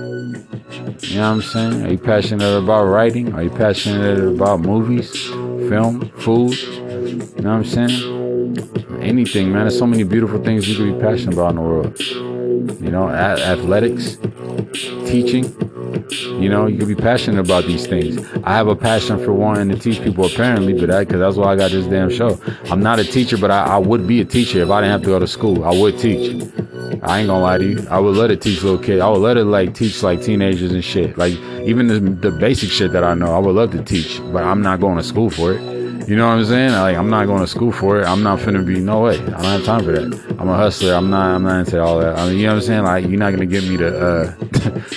You 1.01 1.15
know 1.17 1.21
what 1.21 1.35
I'm 1.35 1.41
saying? 1.41 1.85
Are 1.85 1.91
you 1.91 1.97
passionate 1.97 2.57
about 2.57 2.85
writing? 2.85 3.33
Are 3.33 3.43
you 3.43 3.49
passionate 3.49 4.19
about 4.19 4.61
movies, 4.61 5.11
film, 5.27 6.09
food? 6.17 6.57
You 6.57 7.41
know 7.41 7.57
what 7.57 7.57
I'm 7.57 7.65
saying? 7.65 8.17
anything, 9.07 9.51
man. 9.51 9.63
There's 9.63 9.77
so 9.77 9.87
many 9.87 10.03
beautiful 10.03 10.43
things 10.43 10.67
you 10.67 10.75
could 10.75 10.97
be 10.97 11.01
passionate 11.01 11.33
about 11.33 11.51
in 11.51 11.55
the 11.55 11.61
world. 11.61 11.99
You 12.81 12.91
know, 12.91 13.07
a- 13.07 13.41
athletics, 13.53 14.17
teaching. 15.05 15.45
You 16.41 16.49
know, 16.49 16.67
you 16.67 16.77
could 16.77 16.87
be 16.87 16.95
passionate 16.95 17.39
about 17.39 17.65
these 17.65 17.87
things. 17.87 18.17
I 18.43 18.55
have 18.55 18.67
a 18.67 18.75
passion 18.75 19.17
for 19.23 19.33
wanting 19.33 19.69
to 19.69 19.77
teach 19.77 20.01
people, 20.01 20.25
apparently, 20.25 20.73
but 20.73 20.87
that 20.89 21.07
because 21.07 21.19
that's 21.19 21.35
why 21.35 21.53
I 21.53 21.55
got 21.55 21.71
this 21.71 21.85
damn 21.87 22.09
show. 22.09 22.39
I'm 22.69 22.81
not 22.81 22.99
a 22.99 23.03
teacher, 23.03 23.37
but 23.37 23.49
I, 23.49 23.65
I 23.65 23.77
would 23.77 24.07
be 24.07 24.21
a 24.21 24.25
teacher 24.25 24.61
if 24.61 24.69
I 24.69 24.81
didn't 24.81 24.91
have 24.91 25.01
to 25.01 25.07
go 25.07 25.19
to 25.19 25.27
school. 25.27 25.63
I 25.63 25.71
would 25.71 25.97
teach. 25.97 26.43
I 27.03 27.19
ain't 27.19 27.27
gonna 27.27 27.39
lie 27.39 27.57
to 27.57 27.65
you. 27.65 27.87
I 27.89 27.99
would 27.99 28.15
let 28.15 28.31
it 28.31 28.41
teach 28.41 28.63
little 28.63 28.79
kids. 28.79 29.01
I 29.01 29.09
would 29.09 29.19
let 29.19 29.37
it 29.37 29.45
like 29.45 29.73
teach 29.73 30.03
like 30.03 30.21
teenagers 30.21 30.71
and 30.71 30.83
shit. 30.83 31.17
Like 31.17 31.33
even 31.63 31.87
the, 31.87 31.99
the 31.99 32.31
basic 32.31 32.69
shit 32.69 32.91
that 32.93 33.03
I 33.03 33.13
know, 33.13 33.35
I 33.35 33.39
would 33.39 33.55
love 33.55 33.71
to 33.71 33.83
teach, 33.83 34.21
but 34.31 34.43
I'm 34.43 34.61
not 34.61 34.79
going 34.79 34.97
to 34.97 35.03
school 35.03 35.29
for 35.29 35.53
it. 35.53 35.61
You 36.07 36.15
know 36.15 36.27
what 36.27 36.37
I'm 36.37 36.45
saying? 36.45 36.71
Like 36.71 36.95
I'm 36.95 37.09
not 37.09 37.25
going 37.25 37.41
to 37.41 37.47
school 37.47 37.71
for 37.71 37.99
it. 37.99 38.05
I'm 38.05 38.23
not 38.23 38.39
finna 38.39 38.65
be 38.65 38.79
no 38.79 39.01
way. 39.01 39.19
I 39.19 39.25
don't 39.25 39.43
have 39.43 39.65
time 39.65 39.83
for 39.83 39.91
that. 39.91 40.35
I'm 40.39 40.47
a 40.47 40.55
hustler. 40.55 40.93
I'm 40.93 41.09
not. 41.09 41.35
I'm 41.35 41.43
not 41.43 41.59
into 41.59 41.81
all 41.81 41.99
that. 41.99 42.17
I 42.17 42.29
mean, 42.29 42.37
you 42.37 42.47
know 42.47 42.53
what 42.53 42.59
I'm 42.59 42.61
saying? 42.61 42.83
Like 42.83 43.05
you're 43.05 43.19
not 43.19 43.31
gonna 43.31 43.45
get 43.45 43.63
me 43.65 43.77
to. 43.77 43.99
uh 43.99 44.35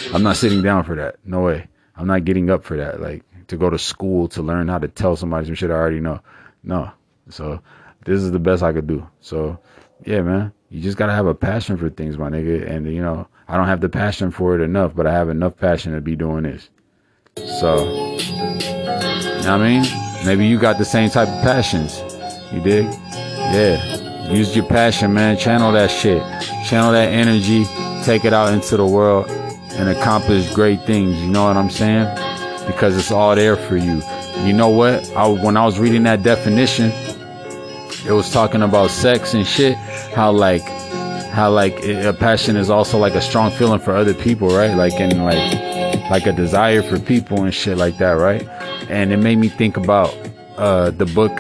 I'm 0.15 0.23
not 0.23 0.37
sitting 0.37 0.63
down 0.63 0.85
for 0.85 0.95
that. 0.97 1.17
No 1.25 1.41
way. 1.43 1.67
I'm 1.97 2.07
not 2.07 2.25
getting 2.25 2.49
up 2.51 2.65
for 2.65 2.77
that. 2.77 3.01
Like 3.01 3.25
to 3.49 3.57
go 3.57 3.69
to 3.69 3.79
school 3.79 4.29
to 4.29 4.43
learn 4.43 4.69
how 4.69 4.79
to 4.79 4.87
tell 4.89 5.17
somebody 5.17 5.47
some 5.47 5.57
shit 5.57 5.71
I 5.71 5.75
already 5.75 6.01
know. 6.01 6.21
No. 6.63 6.93
So 7.29 7.61
this 8.05 8.23
is 8.23 8.31
the 8.31 8.39
best 8.39 8.63
I 8.63 8.73
could 8.73 8.87
do. 8.87 9.07
So 9.21 9.59
yeah, 10.07 10.23
man. 10.23 10.53
You 10.71 10.81
just 10.81 10.97
gotta 10.97 11.13
have 11.13 11.27
a 11.27 11.35
passion 11.35 11.77
for 11.77 11.91
things, 11.91 12.17
my 12.17 12.31
nigga. 12.31 12.69
And 12.71 12.87
you 12.93 13.03
know, 13.03 13.27
I 13.49 13.57
don't 13.57 13.67
have 13.67 13.81
the 13.81 13.89
passion 13.89 14.31
for 14.31 14.55
it 14.55 14.61
enough, 14.63 14.95
but 14.95 15.05
I 15.05 15.13
have 15.13 15.29
enough 15.29 15.57
passion 15.57 15.93
to 15.95 16.01
be 16.01 16.15
doing 16.15 16.45
this. 16.45 16.71
So, 17.59 17.79
you 18.17 18.23
know 19.43 19.59
what 19.59 19.63
I 19.63 19.81
mean? 19.81 19.85
Maybe 20.25 20.47
you 20.47 20.61
got 20.61 20.79
the 20.79 20.85
same 20.85 21.11
type 21.11 21.27
of 21.27 21.43
passions. 21.43 22.01
You 22.53 22.61
dig? 22.61 22.85
Yeah. 22.85 24.31
Use 24.31 24.55
your 24.55 24.65
passion, 24.67 25.13
man. 25.13 25.37
Channel 25.37 25.73
that 25.73 25.91
shit. 25.91 26.23
Channel 26.69 26.93
that 26.93 27.09
energy. 27.09 27.65
Take 28.05 28.25
it 28.25 28.33
out 28.33 28.55
into 28.55 28.77
the 28.77 28.87
world 28.87 29.29
and 29.73 29.89
accomplish 29.89 30.55
great 30.55 30.85
things. 30.85 31.21
You 31.21 31.31
know 31.31 31.47
what 31.47 31.57
I'm 31.57 31.71
saying? 31.71 32.07
Because 32.67 32.97
it's 32.97 33.11
all 33.11 33.35
there 33.35 33.57
for 33.57 33.77
you. 33.77 34.03
You 34.45 34.53
know 34.53 34.69
what? 34.69 35.11
I, 35.17 35.27
when 35.27 35.57
I 35.57 35.65
was 35.65 35.81
reading 35.81 36.05
that 36.05 36.23
definition, 36.23 36.93
it 38.07 38.13
was 38.13 38.31
talking 38.33 38.63
about 38.63 38.91
sex 38.91 39.35
and 39.35 39.47
shit. 39.47 39.77
How 40.15 40.33
like, 40.33 40.63
how 41.33 41.51
like 41.51 41.85
a 41.85 42.13
passion 42.13 42.57
is 42.57 42.71
also 42.71 42.99
like 42.99 43.15
a 43.15 43.21
strong 43.21 43.51
feeling 43.53 43.81
for 43.81 43.95
other 43.95 44.15
people, 44.15 44.49
right? 44.49 44.75
Like 44.75 44.95
and 44.95 45.25
like, 45.25 46.11
like 46.11 46.27
a 46.27 46.33
desire 46.33 46.83
for 46.83 46.99
people 46.99 47.45
and 47.45 47.55
shit 47.55 47.79
like 47.79 47.99
that, 47.99 48.13
right? 48.13 48.47
and 48.91 49.13
it 49.13 49.19
made 49.19 49.37
me 49.37 49.49
think 49.49 49.77
about 49.77 50.15
uh, 50.57 50.91
the 50.91 51.07
book 51.07 51.33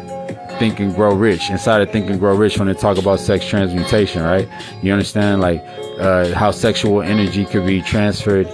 Think 0.58 0.78
and 0.78 0.94
Grow 0.94 1.14
Rich. 1.14 1.50
Inside 1.50 1.82
of 1.82 1.90
Think 1.90 2.08
and 2.08 2.20
Grow 2.20 2.36
Rich, 2.36 2.58
when 2.58 2.68
they 2.68 2.74
talk 2.74 2.96
about 2.96 3.18
sex 3.18 3.46
transmutation, 3.46 4.22
right? 4.22 4.48
You 4.82 4.92
understand 4.92 5.40
like 5.40 5.62
uh, 5.98 6.32
how 6.34 6.52
sexual 6.52 7.02
energy 7.02 7.44
could 7.44 7.66
be 7.66 7.82
transferred 7.82 8.46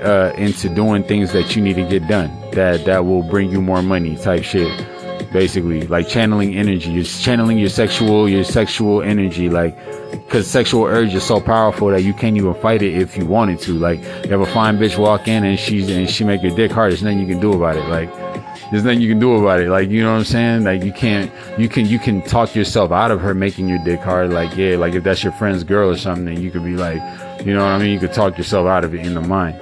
uh, 0.00 0.32
into 0.36 0.68
doing 0.68 1.04
things 1.04 1.32
that 1.32 1.56
you 1.56 1.62
need 1.62 1.76
to 1.76 1.88
get 1.88 2.06
done 2.06 2.30
that 2.50 2.84
that 2.84 3.04
will 3.06 3.22
bring 3.22 3.50
you 3.50 3.62
more 3.62 3.82
money, 3.82 4.16
type 4.16 4.44
shit. 4.44 4.86
Basically, 5.32 5.86
like 5.88 6.08
channeling 6.08 6.54
energy, 6.54 6.90
you're 6.90 7.04
channeling 7.04 7.58
your 7.58 7.68
sexual 7.68 8.28
your 8.28 8.44
sexual 8.44 9.02
energy, 9.02 9.48
like 9.48 9.76
because 10.26 10.50
sexual 10.50 10.84
urge 10.84 11.14
is 11.14 11.22
so 11.22 11.40
powerful 11.40 11.88
that 11.88 12.02
you 12.02 12.12
can't 12.12 12.36
even 12.36 12.54
fight 12.54 12.82
it 12.82 12.94
if 12.94 13.16
you 13.16 13.26
wanted 13.26 13.58
to. 13.60 13.72
Like, 13.72 14.00
you 14.24 14.30
have 14.30 14.40
a 14.40 14.46
fine 14.46 14.78
bitch 14.78 14.98
walk 14.98 15.28
in 15.28 15.44
and 15.44 15.58
she's 15.58 15.88
and 15.90 16.08
she 16.08 16.24
make 16.24 16.42
your 16.42 16.54
dick 16.54 16.70
hard. 16.70 16.92
There's 16.92 17.02
nothing 17.02 17.20
you 17.20 17.26
can 17.26 17.40
do 17.40 17.52
about 17.52 17.76
it. 17.76 17.84
Like, 17.88 18.12
there's 18.70 18.84
nothing 18.84 19.00
you 19.00 19.08
can 19.08 19.18
do 19.18 19.34
about 19.34 19.60
it. 19.60 19.68
Like, 19.68 19.90
you 19.90 20.02
know 20.02 20.12
what 20.12 20.18
I'm 20.18 20.24
saying? 20.24 20.64
Like, 20.64 20.82
you 20.82 20.92
can't, 20.92 21.30
you 21.58 21.68
can, 21.68 21.86
you 21.86 21.98
can 21.98 22.22
talk 22.22 22.54
yourself 22.54 22.92
out 22.92 23.10
of 23.10 23.20
her 23.20 23.34
making 23.34 23.68
your 23.68 23.78
dick 23.84 24.00
hard. 24.00 24.30
Like, 24.30 24.56
yeah, 24.56 24.76
like 24.76 24.94
if 24.94 25.04
that's 25.04 25.22
your 25.22 25.32
friend's 25.34 25.64
girl 25.64 25.90
or 25.90 25.96
something, 25.96 26.40
you 26.40 26.50
could 26.50 26.64
be 26.64 26.76
like, 26.76 27.02
you 27.44 27.54
know 27.54 27.60
what 27.60 27.72
I 27.72 27.78
mean? 27.78 27.92
You 27.92 28.00
could 28.00 28.12
talk 28.12 28.38
yourself 28.38 28.66
out 28.66 28.84
of 28.84 28.94
it 28.94 29.04
in 29.04 29.14
the 29.14 29.20
mind. 29.20 29.60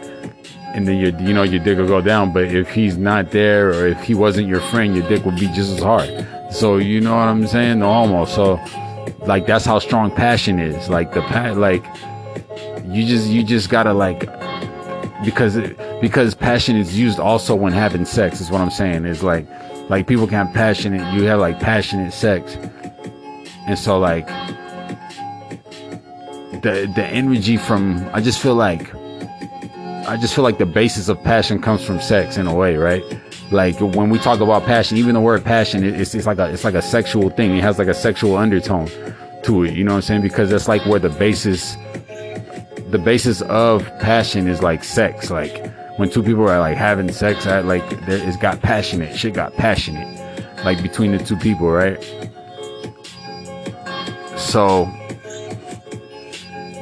And 0.75 0.89
then 0.89 0.97
your, 0.97 1.11
you 1.21 1.35
know, 1.35 1.43
your 1.43 1.63
dick 1.63 1.79
will 1.79 1.87
go 1.87 2.01
down. 2.01 2.33
But 2.33 2.45
if 2.45 2.71
he's 2.71 2.97
not 2.97 3.31
there 3.31 3.69
or 3.69 3.87
if 3.87 4.03
he 4.03 4.15
wasn't 4.15 4.49
your 4.49 4.61
friend, 4.61 4.97
your 4.97 5.07
dick 5.09 5.25
would 5.25 5.37
be 5.37 5.47
just 5.49 5.73
as 5.73 5.81
hard. 5.81 6.27
So, 6.51 6.79
you 6.79 7.01
know 7.01 7.15
what 7.15 7.29
I'm 7.29 7.47
saying? 7.47 7.81
No, 7.81 7.91
almost. 7.91 8.35
So, 8.35 8.61
like, 9.27 9.47
that's 9.47 9.65
how 9.65 9.79
strong 9.79 10.11
passion 10.11 10.59
is. 10.59 10.89
Like, 10.89 11.13
the, 11.13 11.23
pa- 11.23 11.53
like, 11.53 11.85
you 12.87 13.07
just, 13.07 13.29
you 13.29 13.43
just 13.43 13.69
gotta, 13.69 13.93
like, 13.93 14.29
because 15.25 15.57
it, 15.57 15.77
because 16.01 16.35
passion 16.35 16.77
is 16.77 16.99
used 16.99 17.19
also 17.19 17.55
when 17.55 17.73
having 17.73 18.05
sex 18.05 18.41
is 18.41 18.51
what 18.51 18.61
I'm 18.61 18.71
saying 18.71 19.05
is 19.05 19.23
like 19.23 19.47
like 19.89 20.07
people 20.07 20.27
can 20.27 20.47
have 20.47 20.55
passionate 20.55 21.15
you 21.15 21.25
have 21.25 21.41
like 21.41 21.61
passionate 21.61 22.13
sex 22.13 22.57
and 23.67 23.79
so 23.79 23.99
like 23.99 24.27
the 26.63 26.91
the 26.95 27.05
energy 27.05 27.57
from 27.57 28.09
I 28.13 28.21
just 28.21 28.41
feel 28.41 28.55
like 28.55 28.93
I 30.07 30.17
just 30.17 30.35
feel 30.35 30.45
like 30.45 30.59
the 30.59 30.67
basis 30.67 31.09
of 31.09 31.23
passion 31.23 31.61
comes 31.61 31.85
from 31.85 32.01
sex 32.01 32.37
in 32.37 32.47
a 32.47 32.55
way 32.55 32.77
right 32.77 33.03
like 33.51 33.79
when 33.81 34.11
we 34.11 34.19
talk 34.19 34.41
about 34.41 34.65
passion 34.65 34.97
even 34.97 35.15
the 35.15 35.21
word 35.21 35.45
passion 35.45 35.85
it's, 35.85 36.15
it's 36.15 36.27
like 36.27 36.39
a 36.39 36.51
it's 36.53 36.65
like 36.65 36.75
a 36.75 36.83
sexual 36.83 37.31
thing 37.31 37.57
it 37.57 37.63
has 37.63 37.79
like 37.79 37.89
a 37.89 37.95
sexual 37.95 38.37
undertone 38.37 38.89
to 39.43 39.65
it 39.65 39.75
you 39.75 39.85
know 39.85 39.93
what 39.93 39.97
I'm 39.97 40.03
saying 40.03 40.23
because 40.23 40.51
that's 40.51 40.69
like 40.69 40.85
where 40.87 40.99
the 40.99 41.11
basis 41.11 41.77
the 42.93 42.99
basis 42.99 43.41
of 43.43 43.85
passion 43.99 44.47
is 44.47 44.63
like 44.63 44.85
sex. 44.85 45.31
Like 45.31 45.67
when 45.97 46.11
two 46.11 46.23
people 46.23 46.49
are 46.49 46.61
like 46.61 46.77
having 46.77 47.11
sex, 47.11 47.47
I, 47.47 47.61
like 47.61 47.83
it's 48.07 48.37
got 48.37 48.61
passionate. 48.61 49.17
Shit 49.17 49.35
got 49.35 49.55
passionate, 49.55 50.07
like 50.65 50.83
between 50.83 51.13
the 51.13 51.19
two 51.19 51.37
people, 51.37 51.71
right? 51.71 51.99
So 54.37 54.85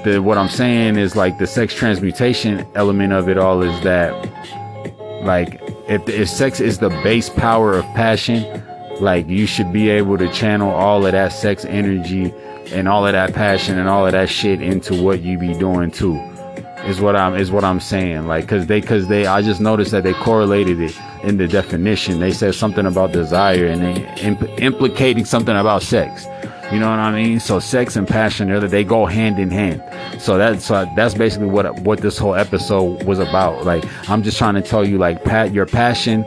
the 0.05 0.21
what 0.21 0.39
I'm 0.39 0.49
saying 0.49 0.97
is 0.97 1.17
like 1.17 1.39
the 1.39 1.47
sex 1.47 1.75
transmutation 1.75 2.67
element 2.75 3.13
of 3.13 3.29
it 3.29 3.39
all 3.39 3.63
is 3.63 3.81
that 3.83 4.13
like 5.25 5.61
if 5.89 6.09
if 6.09 6.29
sex 6.29 6.61
is 6.61 6.79
the 6.79 6.89
base 7.03 7.29
power 7.29 7.75
of 7.75 7.85
passion, 7.95 8.63
like 9.01 9.29
you 9.29 9.47
should 9.47 9.73
be 9.73 9.91
able 9.91 10.19
to 10.19 10.31
channel 10.33 10.71
all 10.71 11.05
of 11.05 11.13
that 11.13 11.33
sex 11.33 11.65
energy 11.65 12.33
and 12.73 12.89
all 12.89 13.07
of 13.07 13.13
that 13.13 13.35
passion 13.35 13.79
and 13.79 13.89
all 13.89 14.07
of 14.07 14.13
that 14.13 14.29
shit 14.29 14.63
into 14.63 15.03
what 15.03 15.23
you 15.23 15.39
be 15.39 15.55
doing 15.55 15.91
too 15.91 16.17
is 16.87 17.01
what 17.01 17.15
i'm 17.15 17.35
is 17.35 17.51
what 17.51 17.65
i'm 17.65 17.81
saying. 17.81 18.27
Like 18.27 18.45
because 18.45 18.67
they 18.67 18.81
because 18.81 19.09
they 19.09 19.27
i 19.27 19.43
just 19.43 19.61
noticed 19.61 19.91
that 19.91 20.05
they 20.05 20.15
correlated 20.15 20.81
it 20.81 20.97
in 21.23 21.37
the 21.37 21.47
definition. 21.47 22.21
They 22.21 22.33
said 22.33 22.55
something 22.55 22.87
about 22.87 23.13
desire 23.13 23.67
and 23.67 23.83
they 23.83 24.15
imp- 24.23 24.61
implicating 24.61 25.25
something 25.25 25.57
about 25.57 25.83
sex 25.83 26.27
you 26.73 26.79
know 26.79 26.89
what 26.89 26.99
i 27.01 27.11
mean? 27.11 27.41
So 27.41 27.59
sex 27.59 27.97
and 27.97 28.07
passion 28.07 28.49
they 28.69 28.85
go 28.85 29.07
hand 29.07 29.39
in 29.39 29.51
hand. 29.51 29.83
So 30.21 30.39
that's 30.39 30.65
so 30.65 30.87
that's 30.97 31.15
basically 31.15 31.49
what 31.49 31.81
what 31.81 32.01
this 32.01 32.19
whole 32.19 32.35
episode 32.35 33.03
was 33.05 33.19
about. 33.19 33.65
Like 33.65 33.85
i'm 34.09 34.23
just 34.23 34.39
trying 34.39 34.55
to 34.55 34.63
tell 34.63 34.87
you 34.87 34.99
like 34.99 35.25
pat 35.25 35.53
your 35.53 35.67
passion 35.67 36.25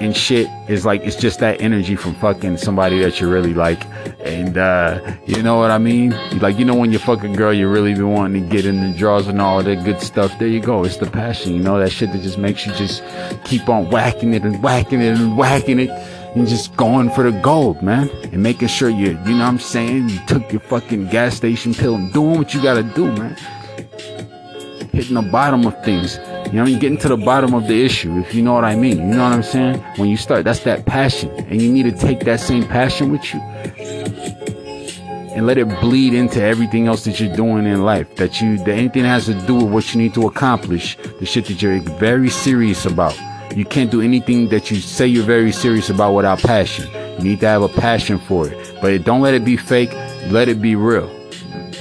and 0.00 0.16
shit 0.16 0.48
is 0.68 0.84
like 0.84 1.02
it's 1.02 1.16
just 1.16 1.38
that 1.38 1.60
energy 1.60 1.96
from 1.96 2.14
fucking 2.16 2.56
somebody 2.56 2.98
that 3.00 3.20
you 3.20 3.30
really 3.30 3.54
like. 3.54 3.84
And 4.20 4.58
uh 4.58 5.14
you 5.26 5.42
know 5.42 5.56
what 5.56 5.70
i 5.70 5.78
mean? 5.78 6.10
Like 6.38 6.58
you 6.58 6.64
know 6.64 6.74
when 6.74 6.92
you 6.92 6.98
fucking 6.98 7.34
a 7.34 7.36
girl 7.36 7.52
you 7.52 7.68
really 7.68 7.94
be 7.94 8.02
wanting 8.02 8.42
to 8.42 8.48
get 8.48 8.66
in 8.66 8.80
the 8.80 8.96
drawers 8.96 9.26
and 9.26 9.40
all 9.40 9.62
that 9.62 9.84
good 9.84 10.00
stuff. 10.00 10.38
There 10.38 10.48
you 10.48 10.60
go. 10.60 10.84
It's 10.84 10.98
the 10.98 11.10
passion 11.10 11.54
you 11.54 11.62
know? 11.62 11.78
That 11.78 11.90
shit 11.90 12.12
that 12.12 12.22
just 12.22 12.38
makes 12.38 12.66
you 12.66 12.72
just 12.74 13.02
keep 13.44 13.68
on 13.68 13.90
whacking 13.90 14.34
it 14.34 14.42
and 14.42 14.62
whacking 14.62 15.00
it 15.00 15.18
and 15.18 15.36
whacking 15.36 15.80
it 15.80 15.90
and 16.34 16.48
just 16.48 16.76
going 16.76 17.10
for 17.10 17.30
the 17.30 17.40
gold 17.40 17.80
man 17.82 18.08
and 18.32 18.42
making 18.42 18.68
sure 18.68 18.88
you 18.88 19.10
you 19.26 19.34
know 19.34 19.38
what 19.38 19.48
i'm 19.48 19.58
saying 19.58 20.08
you 20.08 20.18
took 20.26 20.50
your 20.52 20.60
fucking 20.62 21.06
gas 21.08 21.36
station 21.36 21.74
pill 21.74 21.94
and 21.94 22.12
doing 22.12 22.38
what 22.38 22.52
you 22.54 22.62
gotta 22.62 22.82
do 22.82 23.06
man 23.12 23.36
hitting 24.92 25.14
the 25.14 25.28
bottom 25.30 25.66
of 25.66 25.84
things 25.84 26.18
you 26.54 26.60
know, 26.60 26.66
you 26.66 26.78
getting 26.78 26.98
to 26.98 27.08
the 27.08 27.16
bottom 27.16 27.52
of 27.52 27.66
the 27.66 27.84
issue, 27.84 28.16
if 28.20 28.32
you 28.32 28.40
know 28.40 28.52
what 28.52 28.64
I 28.64 28.76
mean. 28.76 28.98
You 28.98 29.16
know 29.16 29.24
what 29.24 29.32
I'm 29.32 29.42
saying? 29.42 29.80
When 29.96 30.08
you 30.08 30.16
start, 30.16 30.44
that's 30.44 30.60
that 30.60 30.86
passion. 30.86 31.30
And 31.30 31.60
you 31.60 31.68
need 31.68 31.82
to 31.84 31.92
take 31.92 32.20
that 32.20 32.38
same 32.38 32.64
passion 32.64 33.10
with 33.10 33.34
you 33.34 33.40
and 35.34 35.46
let 35.48 35.58
it 35.58 35.68
bleed 35.80 36.14
into 36.14 36.40
everything 36.40 36.86
else 36.86 37.02
that 37.06 37.18
you're 37.18 37.34
doing 37.34 37.66
in 37.66 37.82
life. 37.82 38.14
That 38.14 38.40
you, 38.40 38.58
that 38.58 38.68
anything 38.68 39.04
has 39.04 39.26
to 39.26 39.34
do 39.46 39.56
with 39.56 39.72
what 39.72 39.92
you 39.92 40.00
need 40.00 40.14
to 40.14 40.28
accomplish, 40.28 40.96
the 41.18 41.26
shit 41.26 41.46
that 41.46 41.60
you're 41.60 41.80
very 41.80 42.30
serious 42.30 42.86
about. 42.86 43.18
You 43.56 43.64
can't 43.64 43.90
do 43.90 44.00
anything 44.00 44.48
that 44.48 44.70
you 44.70 44.78
say 44.78 45.06
you're 45.06 45.24
very 45.24 45.52
serious 45.52 45.88
about 45.88 46.12
without 46.14 46.40
passion. 46.40 46.90
You 47.18 47.24
need 47.24 47.40
to 47.40 47.46
have 47.46 47.62
a 47.62 47.68
passion 47.68 48.18
for 48.18 48.48
it. 48.48 48.78
But 48.82 49.04
don't 49.04 49.20
let 49.20 49.32
it 49.34 49.44
be 49.44 49.56
fake. 49.56 49.92
Let 50.30 50.48
it 50.48 50.60
be 50.60 50.74
real. 50.74 51.06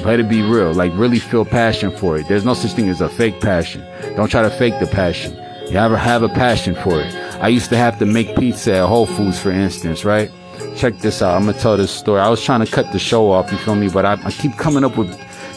Let 0.06 0.20
it 0.20 0.30
be 0.30 0.44
real. 0.44 0.72
Like 0.74 0.92
really 0.94 1.18
feel 1.18 1.46
passion 1.46 1.90
for 1.98 2.16
it. 2.18 2.28
There's 2.28 2.46
no 2.46 2.54
such 2.54 2.74
thing 2.74 2.90
as 2.90 3.02
a 3.02 3.10
fake 3.10 3.42
passion. 3.42 3.84
Don't 4.16 4.30
try 4.30 4.44
to 4.44 4.52
fake 4.52 4.80
the 4.80 4.86
passion. 4.86 5.34
You 5.72 5.78
ever 5.80 5.98
have 5.98 6.22
a 6.22 6.30
passion 6.30 6.76
for 6.76 7.02
it. 7.02 7.12
I 7.42 7.48
used 7.48 7.70
to 7.70 7.78
have 7.78 7.98
to 8.00 8.06
make 8.06 8.36
pizza 8.36 8.76
at 8.76 8.88
Whole 8.88 9.08
Foods, 9.08 9.40
for 9.40 9.50
instance, 9.50 10.06
right? 10.06 10.30
Check 10.76 11.00
this 11.00 11.24
out. 11.24 11.36
I'm 11.36 11.46
gonna 11.48 11.58
tell 11.58 11.76
this 11.76 11.90
story. 11.90 12.20
I 12.20 12.30
was 12.30 12.44
trying 12.44 12.64
to 12.64 12.72
cut 12.72 12.92
the 12.92 13.00
show 13.00 13.32
off, 13.32 13.52
you 13.52 13.58
feel 13.58 13.76
me? 13.76 13.90
But 13.90 14.06
I, 14.06 14.14
I 14.24 14.32
keep 14.32 14.56
coming 14.58 14.84
up 14.84 14.96
with 14.96 15.10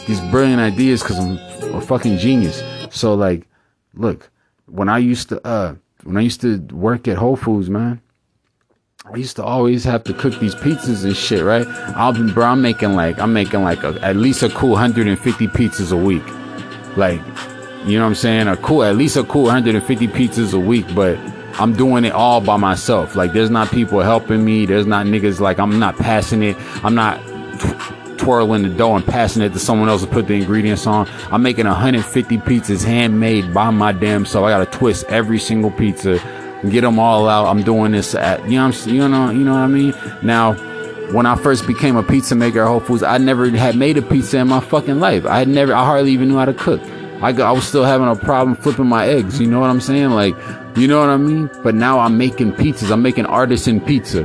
these 0.07 0.19
brilliant 0.31 0.61
ideas 0.61 1.03
because 1.03 1.19
I'm 1.19 1.37
a 1.75 1.81
fucking 1.81 2.17
genius. 2.17 2.63
So 2.89 3.13
like, 3.13 3.47
look, 3.93 4.31
when 4.65 4.89
I 4.89 4.97
used 4.97 5.29
to 5.29 5.45
uh 5.45 5.75
when 6.07 6.15
I 6.15 6.21
used 6.21 6.39
to 6.41 6.59
work 6.71 7.09
at 7.09 7.17
Whole 7.17 7.35
Foods, 7.35 7.69
man, 7.69 7.99
I 9.13 9.17
used 9.17 9.35
to 9.35 9.43
always 9.43 9.83
have 9.83 10.05
to 10.05 10.13
cook 10.13 10.39
these 10.39 10.55
pizzas 10.55 11.03
and 11.03 11.13
shit, 11.13 11.43
right? 11.43 11.67
I'll 11.97 12.13
be, 12.13 12.31
bro, 12.31 12.45
I'm 12.45 12.61
making 12.61 12.95
like, 12.95 13.19
I'm 13.19 13.33
making 13.33 13.63
like 13.63 13.83
a, 13.83 13.99
at 14.01 14.15
least 14.15 14.41
a 14.41 14.47
cool 14.47 14.71
150 14.71 15.47
pizzas 15.47 15.91
a 15.91 15.97
week. 15.97 16.23
Like, 16.95 17.19
you 17.85 17.97
know 17.97 18.05
what 18.05 18.09
I'm 18.09 18.15
saying? 18.15 18.47
A 18.47 18.55
cool, 18.55 18.83
at 18.83 18.95
least 18.95 19.17
a 19.17 19.25
cool 19.25 19.43
150 19.43 20.07
pizzas 20.07 20.53
a 20.53 20.59
week, 20.59 20.85
but 20.95 21.17
I'm 21.59 21.73
doing 21.73 22.05
it 22.05 22.13
all 22.13 22.39
by 22.39 22.55
myself. 22.55 23.17
Like, 23.17 23.33
there's 23.33 23.49
not 23.49 23.69
people 23.69 23.99
helping 23.99 24.45
me. 24.45 24.65
There's 24.65 24.85
not 24.85 25.07
niggas 25.07 25.41
like, 25.41 25.59
I'm 25.59 25.77
not 25.77 25.97
passing 25.97 26.41
it. 26.41 26.55
I'm 26.85 26.95
not 26.95 27.19
twirling 28.27 28.63
the 28.63 28.69
dough 28.69 28.93
and 28.93 29.05
passing 29.05 29.41
it 29.41 29.53
to 29.53 29.59
someone 29.59 29.87
else 29.87 30.01
to 30.01 30.07
put 30.07 30.27
the 30.27 30.33
ingredients 30.33 30.85
on. 30.85 31.07
I'm 31.31 31.41
making 31.41 31.65
150 31.65 32.37
pizzas 32.39 32.83
handmade 32.83 33.53
by 33.53 33.69
my 33.69 33.93
damn 33.93 34.25
self. 34.25 34.43
I 34.43 34.49
got 34.49 34.69
to 34.69 34.77
twist 34.77 35.05
every 35.07 35.39
single 35.39 35.71
pizza, 35.71 36.19
and 36.61 36.69
get 36.69 36.81
them 36.81 36.99
all 36.99 37.29
out. 37.29 37.45
I'm 37.45 37.63
doing 37.63 37.93
this 37.93 38.15
at 38.15 38.43
you 38.49 38.57
know 38.59 38.69
you 38.85 39.07
know 39.07 39.29
you 39.29 39.45
know 39.45 39.53
what 39.53 39.61
I 39.61 39.67
mean. 39.67 39.93
Now, 40.23 40.55
when 41.13 41.25
I 41.25 41.37
first 41.37 41.65
became 41.65 41.95
a 41.95 42.03
pizza 42.03 42.35
maker 42.35 42.63
at 42.63 42.67
Whole 42.67 42.81
Foods, 42.81 43.01
I 43.01 43.17
never 43.17 43.49
had 43.51 43.77
made 43.77 43.97
a 43.97 44.01
pizza 44.01 44.39
in 44.39 44.49
my 44.49 44.59
fucking 44.59 44.99
life. 44.99 45.25
I 45.25 45.39
had 45.39 45.47
never, 45.47 45.73
I 45.73 45.85
hardly 45.85 46.11
even 46.11 46.27
knew 46.27 46.35
how 46.37 46.43
to 46.43 46.53
cook. 46.53 46.81
I, 47.21 47.29
I 47.29 47.51
was 47.53 47.65
still 47.65 47.85
having 47.85 48.09
a 48.09 48.15
problem 48.17 48.57
flipping 48.57 48.87
my 48.87 49.07
eggs. 49.07 49.39
You 49.39 49.47
know 49.47 49.61
what 49.61 49.69
I'm 49.69 49.79
saying? 49.79 50.09
Like, 50.09 50.35
you 50.75 50.85
know 50.85 50.99
what 50.99 51.09
I 51.09 51.15
mean? 51.15 51.49
But 51.63 51.75
now 51.75 51.99
I'm 51.99 52.17
making 52.17 52.51
pizzas. 52.53 52.91
I'm 52.91 53.01
making 53.01 53.25
artisan 53.25 53.79
pizza 53.79 54.23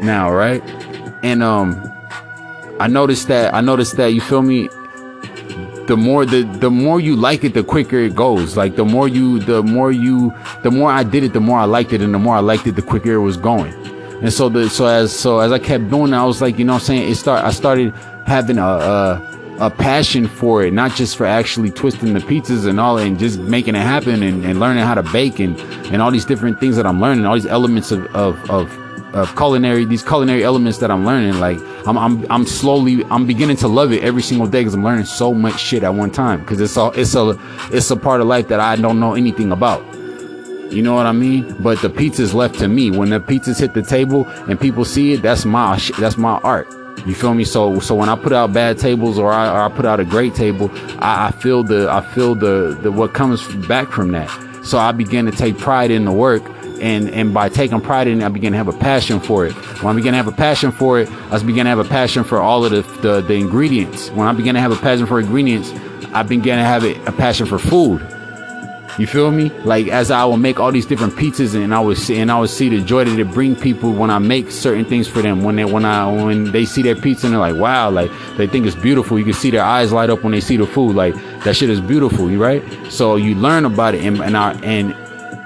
now, 0.00 0.32
right? 0.32 0.62
And 1.22 1.42
um, 1.42 1.74
I 2.80 2.86
noticed 2.86 3.28
that. 3.28 3.54
I 3.54 3.60
noticed 3.60 3.96
that. 3.96 4.08
You 4.08 4.20
feel 4.20 4.42
me? 4.42 4.68
The 5.86 5.96
more 5.96 6.26
the 6.26 6.42
the 6.42 6.70
more 6.70 7.00
you 7.00 7.14
like 7.16 7.44
it, 7.44 7.54
the 7.54 7.62
quicker 7.62 7.98
it 7.98 8.14
goes. 8.14 8.56
Like 8.56 8.76
the 8.76 8.84
more 8.84 9.08
you, 9.08 9.38
the 9.38 9.62
more 9.62 9.92
you, 9.92 10.34
the 10.62 10.70
more 10.70 10.90
I 10.90 11.04
did 11.04 11.22
it, 11.22 11.32
the 11.32 11.40
more 11.40 11.58
I 11.58 11.64
liked 11.64 11.92
it, 11.92 12.02
and 12.02 12.12
the 12.12 12.18
more 12.18 12.36
I 12.36 12.40
liked 12.40 12.66
it, 12.66 12.72
the 12.72 12.82
quicker 12.82 13.14
it 13.14 13.20
was 13.20 13.36
going. 13.36 13.72
And 14.22 14.32
so 14.32 14.48
the 14.48 14.68
so 14.68 14.86
as 14.86 15.16
so 15.16 15.40
as 15.40 15.52
I 15.52 15.58
kept 15.58 15.90
doing 15.90 16.10
that, 16.10 16.18
I 16.18 16.24
was 16.24 16.42
like, 16.42 16.58
you 16.58 16.64
know, 16.64 16.74
what 16.74 16.82
I'm 16.82 16.86
saying 16.86 17.10
it 17.10 17.14
start. 17.14 17.44
I 17.44 17.50
started 17.52 17.94
having 18.26 18.58
a, 18.58 18.66
a 18.66 19.36
a 19.58 19.70
passion 19.70 20.26
for 20.26 20.62
it, 20.64 20.72
not 20.72 20.92
just 20.92 21.16
for 21.16 21.24
actually 21.24 21.70
twisting 21.70 22.12
the 22.12 22.20
pizzas 22.20 22.66
and 22.66 22.78
all, 22.78 22.98
and 22.98 23.18
just 23.18 23.38
making 23.38 23.74
it 23.74 23.82
happen 23.82 24.22
and, 24.22 24.44
and 24.44 24.60
learning 24.60 24.84
how 24.84 24.94
to 24.94 25.02
bake 25.02 25.38
and, 25.38 25.58
and 25.90 26.02
all 26.02 26.10
these 26.10 26.24
different 26.24 26.60
things 26.60 26.76
that 26.76 26.86
I'm 26.86 27.00
learning, 27.00 27.24
all 27.24 27.34
these 27.34 27.46
elements 27.46 27.90
of, 27.90 28.04
of, 28.14 28.50
of, 28.50 28.70
of 29.16 29.34
culinary, 29.36 29.84
these 29.84 30.02
culinary 30.02 30.44
elements 30.44 30.78
that 30.78 30.90
I'm 30.90 31.04
learning. 31.04 31.40
Like 31.40 31.58
I'm, 31.86 31.96
I'm, 31.96 32.26
I'm 32.30 32.46
slowly, 32.46 33.04
I'm 33.06 33.26
beginning 33.26 33.56
to 33.58 33.68
love 33.68 33.92
it 33.92 34.02
every 34.02 34.22
single 34.22 34.46
day 34.46 34.60
because 34.60 34.74
I'm 34.74 34.84
learning 34.84 35.06
so 35.06 35.32
much 35.32 35.58
shit 35.58 35.82
at 35.82 35.94
one 35.94 36.10
time. 36.10 36.44
Cause 36.44 36.60
it's 36.60 36.76
all, 36.76 36.92
it's 36.92 37.14
a, 37.14 37.38
it's 37.72 37.90
a 37.90 37.96
part 37.96 38.20
of 38.20 38.26
life 38.26 38.48
that 38.48 38.60
I 38.60 38.76
don't 38.76 39.00
know 39.00 39.14
anything 39.14 39.52
about. 39.52 39.84
You 40.72 40.82
know 40.82 40.94
what 40.94 41.06
I 41.06 41.12
mean? 41.12 41.56
But 41.60 41.80
the 41.80 41.88
pizza's 41.88 42.34
left 42.34 42.58
to 42.58 42.68
me. 42.68 42.90
When 42.90 43.10
the 43.10 43.20
pizzas 43.20 43.60
hit 43.60 43.74
the 43.74 43.82
table 43.82 44.26
and 44.48 44.60
people 44.60 44.84
see 44.84 45.12
it, 45.12 45.22
that's 45.22 45.44
my, 45.44 45.78
that's 45.98 46.16
my 46.16 46.38
art. 46.38 46.68
You 47.06 47.14
feel 47.14 47.34
me? 47.34 47.44
So 47.44 47.78
so 47.78 47.94
when 47.94 48.08
I 48.08 48.16
put 48.16 48.32
out 48.32 48.52
bad 48.52 48.78
tables 48.78 49.18
or 49.18 49.32
I, 49.32 49.48
or 49.48 49.60
I 49.60 49.68
put 49.68 49.84
out 49.84 50.00
a 50.00 50.04
great 50.04 50.34
table, 50.34 50.70
I, 50.98 51.28
I 51.28 51.30
feel 51.30 51.62
the 51.62 51.88
I 51.88 52.00
feel 52.00 52.34
the, 52.34 52.76
the 52.82 52.90
what 52.90 53.14
comes 53.14 53.46
back 53.66 53.88
from 53.88 54.10
that. 54.12 54.28
So 54.64 54.78
I 54.78 54.90
began 54.90 55.26
to 55.26 55.30
take 55.30 55.56
pride 55.56 55.92
in 55.92 56.04
the 56.04 56.12
work 56.12 56.42
and 56.80 57.10
and 57.10 57.32
by 57.34 57.48
taking 57.48 57.80
pride 57.80 58.08
in 58.08 58.20
it, 58.20 58.24
I 58.24 58.28
began 58.28 58.52
to 58.52 58.58
have 58.58 58.68
a 58.68 58.78
passion 58.78 59.20
for 59.20 59.46
it. 59.46 59.52
When 59.82 59.94
I 59.94 59.96
began 59.96 60.12
to 60.12 60.16
have 60.16 60.28
a 60.28 60.32
passion 60.32 60.72
for 60.72 61.00
it, 61.00 61.10
I 61.30 61.42
began 61.42 61.64
to 61.64 61.70
have 61.70 61.78
a 61.78 61.84
passion 61.84 62.24
for 62.24 62.40
all 62.40 62.64
of 62.64 62.70
the, 62.72 62.82
the, 63.00 63.20
the 63.20 63.34
ingredients. 63.34 64.10
When 64.10 64.26
I 64.26 64.32
began 64.32 64.54
to 64.54 64.60
have 64.60 64.72
a 64.72 64.76
passion 64.76 65.06
for 65.06 65.20
ingredients, 65.20 65.72
I 66.12 66.22
began 66.22 66.58
to 66.58 66.64
have 66.64 66.84
a 66.84 67.12
passion 67.12 67.46
for 67.46 67.58
food. 67.58 68.00
You 68.98 69.06
feel 69.06 69.30
me? 69.30 69.50
Like 69.64 69.88
as 69.88 70.10
I 70.10 70.24
will 70.24 70.38
make 70.38 70.58
all 70.58 70.72
these 70.72 70.86
different 70.86 71.14
pizzas 71.14 71.54
and 71.54 71.74
I 71.74 71.80
would 71.80 71.98
see 71.98 72.18
and 72.18 72.30
I 72.32 72.40
would 72.40 72.48
see 72.48 72.70
the 72.70 72.80
joy 72.80 73.04
that 73.04 73.18
it 73.18 73.30
bring 73.30 73.54
people 73.54 73.92
when 73.92 74.10
I 74.10 74.18
make 74.18 74.50
certain 74.50 74.86
things 74.86 75.06
for 75.06 75.20
them. 75.20 75.42
When 75.42 75.56
they 75.56 75.66
when 75.66 75.84
I 75.84 76.10
when 76.10 76.50
they 76.50 76.64
see 76.64 76.80
their 76.80 76.96
pizza 76.96 77.26
and 77.26 77.34
they're 77.34 77.40
like, 77.40 77.56
wow, 77.56 77.90
like 77.90 78.10
they 78.38 78.46
think 78.46 78.66
it's 78.66 78.76
beautiful. 78.76 79.18
You 79.18 79.24
can 79.24 79.34
see 79.34 79.50
their 79.50 79.64
eyes 79.64 79.92
light 79.92 80.08
up 80.08 80.22
when 80.22 80.32
they 80.32 80.40
see 80.40 80.56
the 80.56 80.66
food. 80.66 80.96
Like 80.96 81.14
that 81.44 81.56
shit 81.56 81.68
is 81.68 81.80
beautiful, 81.80 82.26
right? 82.28 82.62
So 82.90 83.16
you 83.16 83.34
learn 83.34 83.66
about 83.66 83.94
it 83.94 84.02
and 84.02 84.18
and 84.20 84.34
I, 84.34 84.52
and 84.62 84.96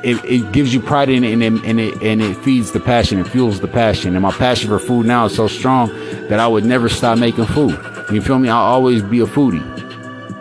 it, 0.03 0.25
it 0.25 0.53
gives 0.53 0.73
you 0.73 0.81
pride 0.81 1.09
in 1.09 1.25
it 1.25 1.33
and, 1.33 1.43
it 1.43 1.65
and 1.65 1.81
it 1.81 2.03
and 2.03 2.23
it 2.23 2.37
feeds 2.39 2.73
the 2.73 2.81
passion, 2.81 3.19
it 3.19 3.29
fuels 3.29 3.61
the 3.61 3.69
passion. 3.69 4.15
And 4.15 4.23
my 4.23 4.33
passion 4.33 4.69
for 4.69 4.79
food 4.79 5.07
now 5.07 5.27
is 5.27 5.35
so 5.35 5.49
strong 5.49 5.89
that 6.29 6.41
I 6.41 6.47
would 6.47 6.65
never 6.65 6.89
stop 6.89 7.19
making 7.19 7.47
food. 7.47 7.79
You 8.11 8.21
feel 8.21 8.39
me? 8.39 8.49
I'll 8.49 8.65
always 8.65 9.03
be 9.03 9.21
a 9.21 9.27
foodie 9.27 9.81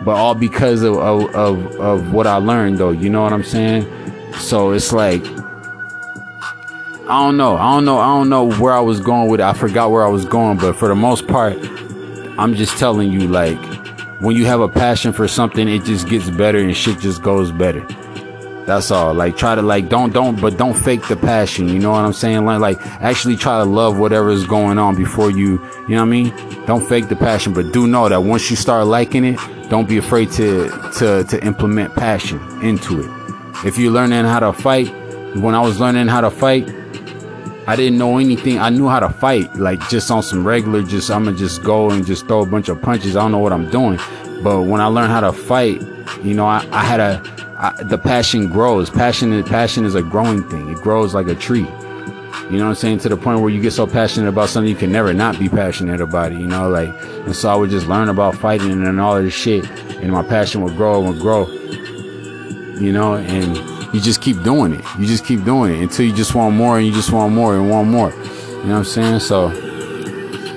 but 0.02 0.16
all 0.16 0.34
because 0.34 0.82
of, 0.82 0.96
of, 0.96 1.34
of, 1.34 1.80
of 1.80 2.12
what 2.12 2.26
I 2.26 2.36
learned 2.36 2.78
though, 2.78 2.90
you 2.90 3.10
know 3.10 3.22
what 3.22 3.32
I'm 3.32 3.44
saying? 3.44 3.86
So 4.38 4.72
it's 4.72 4.92
like, 4.92 5.22
I 7.10 7.24
don't 7.24 7.36
know. 7.36 7.56
I 7.56 7.74
don't 7.74 7.84
know. 7.84 7.98
I 7.98 8.06
don't 8.06 8.28
know 8.28 8.52
where 8.52 8.72
I 8.72 8.80
was 8.80 9.00
going 9.00 9.28
with 9.28 9.40
it. 9.40 9.44
I 9.44 9.52
forgot 9.52 9.90
where 9.90 10.04
I 10.04 10.08
was 10.08 10.24
going, 10.24 10.58
but 10.58 10.76
for 10.76 10.88
the 10.88 10.94
most 10.94 11.26
part, 11.26 11.56
I'm 12.38 12.54
just 12.54 12.78
telling 12.78 13.10
you, 13.10 13.26
like, 13.26 13.58
when 14.20 14.36
you 14.36 14.46
have 14.46 14.60
a 14.60 14.68
passion 14.68 15.12
for 15.12 15.26
something, 15.26 15.68
it 15.68 15.84
just 15.84 16.08
gets 16.08 16.30
better 16.30 16.58
and 16.58 16.76
shit 16.76 17.00
just 17.00 17.20
goes 17.22 17.50
better. 17.50 17.84
That's 18.66 18.90
all. 18.90 19.14
Like, 19.14 19.36
try 19.36 19.54
to 19.54 19.62
like, 19.62 19.88
don't, 19.88 20.12
don't, 20.12 20.40
but 20.40 20.56
don't 20.56 20.74
fake 20.74 21.08
the 21.08 21.16
passion. 21.16 21.68
You 21.68 21.78
know 21.78 21.90
what 21.90 22.04
I'm 22.04 22.12
saying? 22.12 22.44
Like, 22.44 22.60
like, 22.60 22.86
actually 23.02 23.36
try 23.36 23.58
to 23.58 23.64
love 23.64 23.98
whatever 23.98 24.30
is 24.30 24.46
going 24.46 24.78
on 24.78 24.94
before 24.96 25.30
you, 25.30 25.52
you 25.88 25.96
know 25.96 25.96
what 25.96 26.02
I 26.02 26.04
mean? 26.04 26.64
Don't 26.66 26.86
fake 26.86 27.08
the 27.08 27.16
passion, 27.16 27.52
but 27.52 27.72
do 27.72 27.86
know 27.86 28.08
that 28.08 28.22
once 28.22 28.50
you 28.50 28.56
start 28.56 28.86
liking 28.86 29.24
it, 29.24 29.40
don't 29.70 29.88
be 29.88 29.98
afraid 29.98 30.30
to 30.32 30.68
to 30.98 31.24
to 31.24 31.44
implement 31.44 31.94
passion 31.94 32.40
into 32.62 33.00
it. 33.00 33.10
If 33.64 33.78
you're 33.78 33.92
learning 33.92 34.24
how 34.24 34.40
to 34.40 34.52
fight, 34.52 34.88
when 35.36 35.54
I 35.54 35.60
was 35.60 35.78
learning 35.78 36.08
how 36.08 36.20
to 36.20 36.30
fight, 36.30 36.68
I 37.66 37.76
didn't 37.76 37.98
know 37.98 38.18
anything. 38.18 38.58
I 38.58 38.70
knew 38.70 38.88
how 38.88 39.00
to 39.00 39.08
fight, 39.08 39.54
like 39.56 39.80
just 39.88 40.10
on 40.10 40.22
some 40.22 40.46
regular, 40.46 40.82
just 40.82 41.10
I'm 41.10 41.24
gonna 41.24 41.36
just 41.36 41.62
go 41.62 41.90
and 41.90 42.04
just 42.04 42.26
throw 42.26 42.42
a 42.42 42.46
bunch 42.46 42.68
of 42.68 42.82
punches. 42.82 43.16
I 43.16 43.22
don't 43.22 43.32
know 43.32 43.38
what 43.38 43.52
I'm 43.52 43.70
doing. 43.70 43.98
But 44.42 44.62
when 44.62 44.80
I 44.80 44.86
learned 44.86 45.12
how 45.12 45.20
to 45.20 45.32
fight, 45.32 45.80
you 46.24 46.34
know, 46.34 46.46
I, 46.46 46.66
I 46.72 46.82
had 46.84 46.98
a 46.98 47.22
I, 47.62 47.72
the 47.82 47.98
passion 47.98 48.48
grows. 48.48 48.88
Passion, 48.88 49.44
passion 49.44 49.84
is 49.84 49.94
a 49.94 50.02
growing 50.02 50.48
thing. 50.48 50.70
It 50.70 50.78
grows 50.78 51.12
like 51.12 51.28
a 51.28 51.34
tree. 51.34 51.66
You 52.48 52.56
know 52.56 52.64
what 52.64 52.70
I'm 52.70 52.74
saying? 52.74 53.00
To 53.00 53.10
the 53.10 53.18
point 53.18 53.40
where 53.40 53.50
you 53.50 53.60
get 53.60 53.74
so 53.74 53.86
passionate 53.86 54.28
about 54.28 54.48
something, 54.48 54.70
you 54.70 54.74
can 54.74 54.90
never 54.90 55.12
not 55.12 55.38
be 55.38 55.50
passionate 55.50 56.00
about 56.00 56.32
it, 56.32 56.38
you 56.38 56.46
know? 56.46 56.70
Like, 56.70 56.88
and 57.26 57.36
so 57.36 57.50
I 57.50 57.54
would 57.54 57.68
just 57.68 57.86
learn 57.86 58.08
about 58.08 58.34
fighting 58.34 58.70
and 58.70 58.98
all 58.98 59.18
of 59.18 59.24
this 59.24 59.34
shit, 59.34 59.68
and 59.70 60.10
my 60.10 60.22
passion 60.22 60.62
would 60.62 60.74
grow 60.74 61.04
and 61.04 61.20
grow, 61.20 61.48
you 62.80 62.92
know? 62.92 63.16
And 63.16 63.54
you 63.94 64.00
just 64.00 64.22
keep 64.22 64.42
doing 64.42 64.72
it. 64.72 64.84
You 64.98 65.04
just 65.04 65.26
keep 65.26 65.44
doing 65.44 65.74
it 65.74 65.82
until 65.82 66.06
you 66.06 66.14
just 66.14 66.34
want 66.34 66.56
more 66.56 66.78
and 66.78 66.86
you 66.86 66.94
just 66.94 67.12
want 67.12 67.34
more 67.34 67.56
and 67.56 67.68
want 67.68 67.88
more. 67.88 68.10
You 68.10 68.16
know 68.16 68.70
what 68.70 68.76
I'm 68.76 68.84
saying? 68.84 69.20
So, 69.20 69.50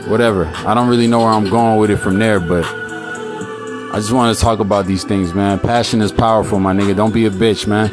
whatever. 0.09 0.45
I 0.65 0.73
don't 0.73 0.87
really 0.87 1.07
know 1.07 1.19
where 1.19 1.29
I'm 1.29 1.49
going 1.49 1.79
with 1.79 1.91
it 1.91 1.97
from 1.97 2.17
there, 2.17 2.39
but 2.39 2.63
I 3.93 3.97
just 3.97 4.11
want 4.11 4.35
to 4.35 4.41
talk 4.41 4.59
about 4.59 4.87
these 4.87 5.03
things, 5.03 5.33
man. 5.33 5.59
Passion 5.59 6.01
is 6.01 6.11
powerful, 6.11 6.59
my 6.59 6.73
nigga. 6.73 6.95
Don't 6.95 7.13
be 7.13 7.25
a 7.27 7.29
bitch, 7.29 7.67
man 7.67 7.91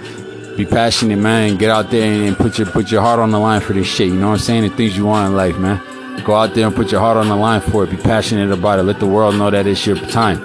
be 0.60 0.66
passionate, 0.66 1.16
man. 1.16 1.56
Get 1.56 1.70
out 1.70 1.90
there 1.90 2.04
and 2.04 2.36
put 2.36 2.58
your 2.58 2.66
put 2.66 2.90
your 2.90 3.00
heart 3.00 3.18
on 3.18 3.30
the 3.30 3.38
line 3.38 3.62
for 3.62 3.72
this 3.72 3.86
shit. 3.86 4.08
You 4.08 4.14
know 4.14 4.28
what 4.28 4.34
I'm 4.34 4.40
saying? 4.40 4.62
The 4.64 4.76
things 4.76 4.96
you 4.96 5.06
want 5.06 5.28
in 5.28 5.36
life, 5.36 5.56
man. 5.58 5.80
Go 6.24 6.34
out 6.34 6.54
there 6.54 6.66
and 6.66 6.76
put 6.76 6.92
your 6.92 7.00
heart 7.00 7.16
on 7.16 7.28
the 7.28 7.36
line 7.36 7.62
for 7.62 7.84
it. 7.84 7.90
Be 7.90 7.96
passionate 7.96 8.52
about 8.52 8.78
it. 8.78 8.82
Let 8.82 9.00
the 9.00 9.06
world 9.06 9.36
know 9.36 9.50
that 9.50 9.66
it's 9.66 9.86
your 9.86 9.96
time. 9.96 10.38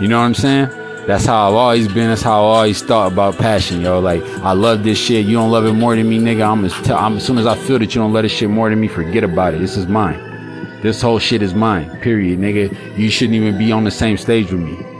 You 0.00 0.06
know 0.06 0.20
what 0.20 0.26
I'm 0.26 0.34
saying? 0.34 0.68
That's 1.06 1.24
how 1.24 1.48
I've 1.48 1.54
always 1.54 1.88
been. 1.88 2.08
That's 2.08 2.22
how 2.22 2.44
I 2.44 2.56
always 2.58 2.80
thought 2.80 3.12
about 3.12 3.38
passion, 3.38 3.80
yo. 3.80 3.98
Like 3.98 4.22
I 4.42 4.52
love 4.52 4.84
this 4.84 4.98
shit. 4.98 5.26
You 5.26 5.36
don't 5.36 5.50
love 5.50 5.66
it 5.66 5.72
more 5.72 5.96
than 5.96 6.08
me, 6.08 6.20
nigga. 6.20 6.48
I'm 6.48 6.64
as, 6.64 6.72
t- 6.82 6.92
I'm 6.92 7.16
as 7.16 7.26
soon 7.26 7.38
as 7.38 7.46
I 7.46 7.56
feel 7.56 7.80
that 7.80 7.92
you 7.92 8.00
don't 8.00 8.12
love 8.12 8.22
this 8.22 8.32
shit 8.32 8.48
more 8.48 8.70
than 8.70 8.80
me, 8.80 8.86
forget 8.86 9.24
about 9.24 9.54
it. 9.54 9.58
This 9.58 9.76
is 9.76 9.88
mine. 9.88 10.22
This 10.82 11.02
whole 11.02 11.18
shit 11.18 11.42
is 11.42 11.54
mine. 11.54 11.98
Period, 12.02 12.38
nigga. 12.38 12.96
You 12.96 13.10
shouldn't 13.10 13.34
even 13.34 13.58
be 13.58 13.72
on 13.72 13.82
the 13.82 13.90
same 13.90 14.16
stage 14.16 14.52
with 14.52 14.60
me. 14.60 14.95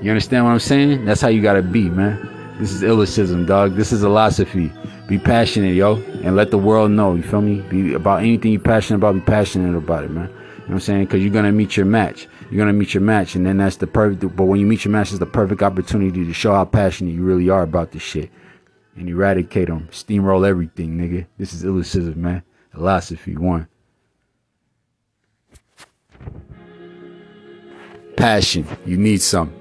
You 0.00 0.10
understand 0.10 0.44
what 0.44 0.50
I'm 0.50 0.58
saying? 0.58 1.04
That's 1.04 1.20
how 1.20 1.28
you 1.28 1.40
gotta 1.42 1.62
be, 1.62 1.88
man. 1.88 2.56
This 2.58 2.72
is 2.72 2.82
illicism, 2.82 3.46
dog. 3.46 3.74
This 3.74 3.90
is 3.90 4.02
Illosophy. 4.02 4.70
Be 5.08 5.18
passionate, 5.18 5.74
yo, 5.74 5.96
and 6.22 6.36
let 6.36 6.50
the 6.50 6.58
world 6.58 6.90
know. 6.90 7.14
You 7.14 7.22
feel 7.22 7.42
me? 7.42 7.60
Be 7.62 7.94
about 7.94 8.20
anything 8.20 8.52
you're 8.52 8.60
passionate 8.60 8.98
about. 8.98 9.14
Be 9.14 9.20
passionate 9.20 9.76
about 9.76 10.04
it, 10.04 10.10
man. 10.10 10.28
You 10.28 10.34
know 10.34 10.40
what 10.66 10.74
I'm 10.74 10.80
saying? 10.80 11.04
Because 11.04 11.22
you're 11.22 11.32
gonna 11.32 11.52
meet 11.52 11.76
your 11.76 11.86
match. 11.86 12.28
You're 12.50 12.58
gonna 12.58 12.72
meet 12.72 12.94
your 12.94 13.02
match, 13.02 13.34
and 13.34 13.44
then 13.44 13.56
that's 13.56 13.76
the 13.76 13.86
perfect. 13.86 14.36
But 14.36 14.44
when 14.44 14.60
you 14.60 14.66
meet 14.66 14.84
your 14.84 14.92
match, 14.92 15.10
it's 15.10 15.18
the 15.18 15.26
perfect 15.26 15.62
opportunity 15.62 16.24
to 16.24 16.32
show 16.32 16.52
how 16.52 16.64
passionate 16.64 17.12
you 17.12 17.22
really 17.22 17.48
are 17.48 17.62
about 17.62 17.92
this 17.92 18.02
shit, 18.02 18.30
and 18.96 19.08
eradicate 19.08 19.68
them, 19.68 19.88
steamroll 19.90 20.46
everything, 20.46 20.96
nigga. 20.96 21.26
This 21.38 21.52
is 21.52 21.64
illicism, 21.64 22.16
man. 22.16 22.42
Illosophy 22.74 23.36
one. 23.36 23.68
Passion. 28.16 28.66
You 28.86 28.96
need 28.96 29.20
some. 29.20 29.52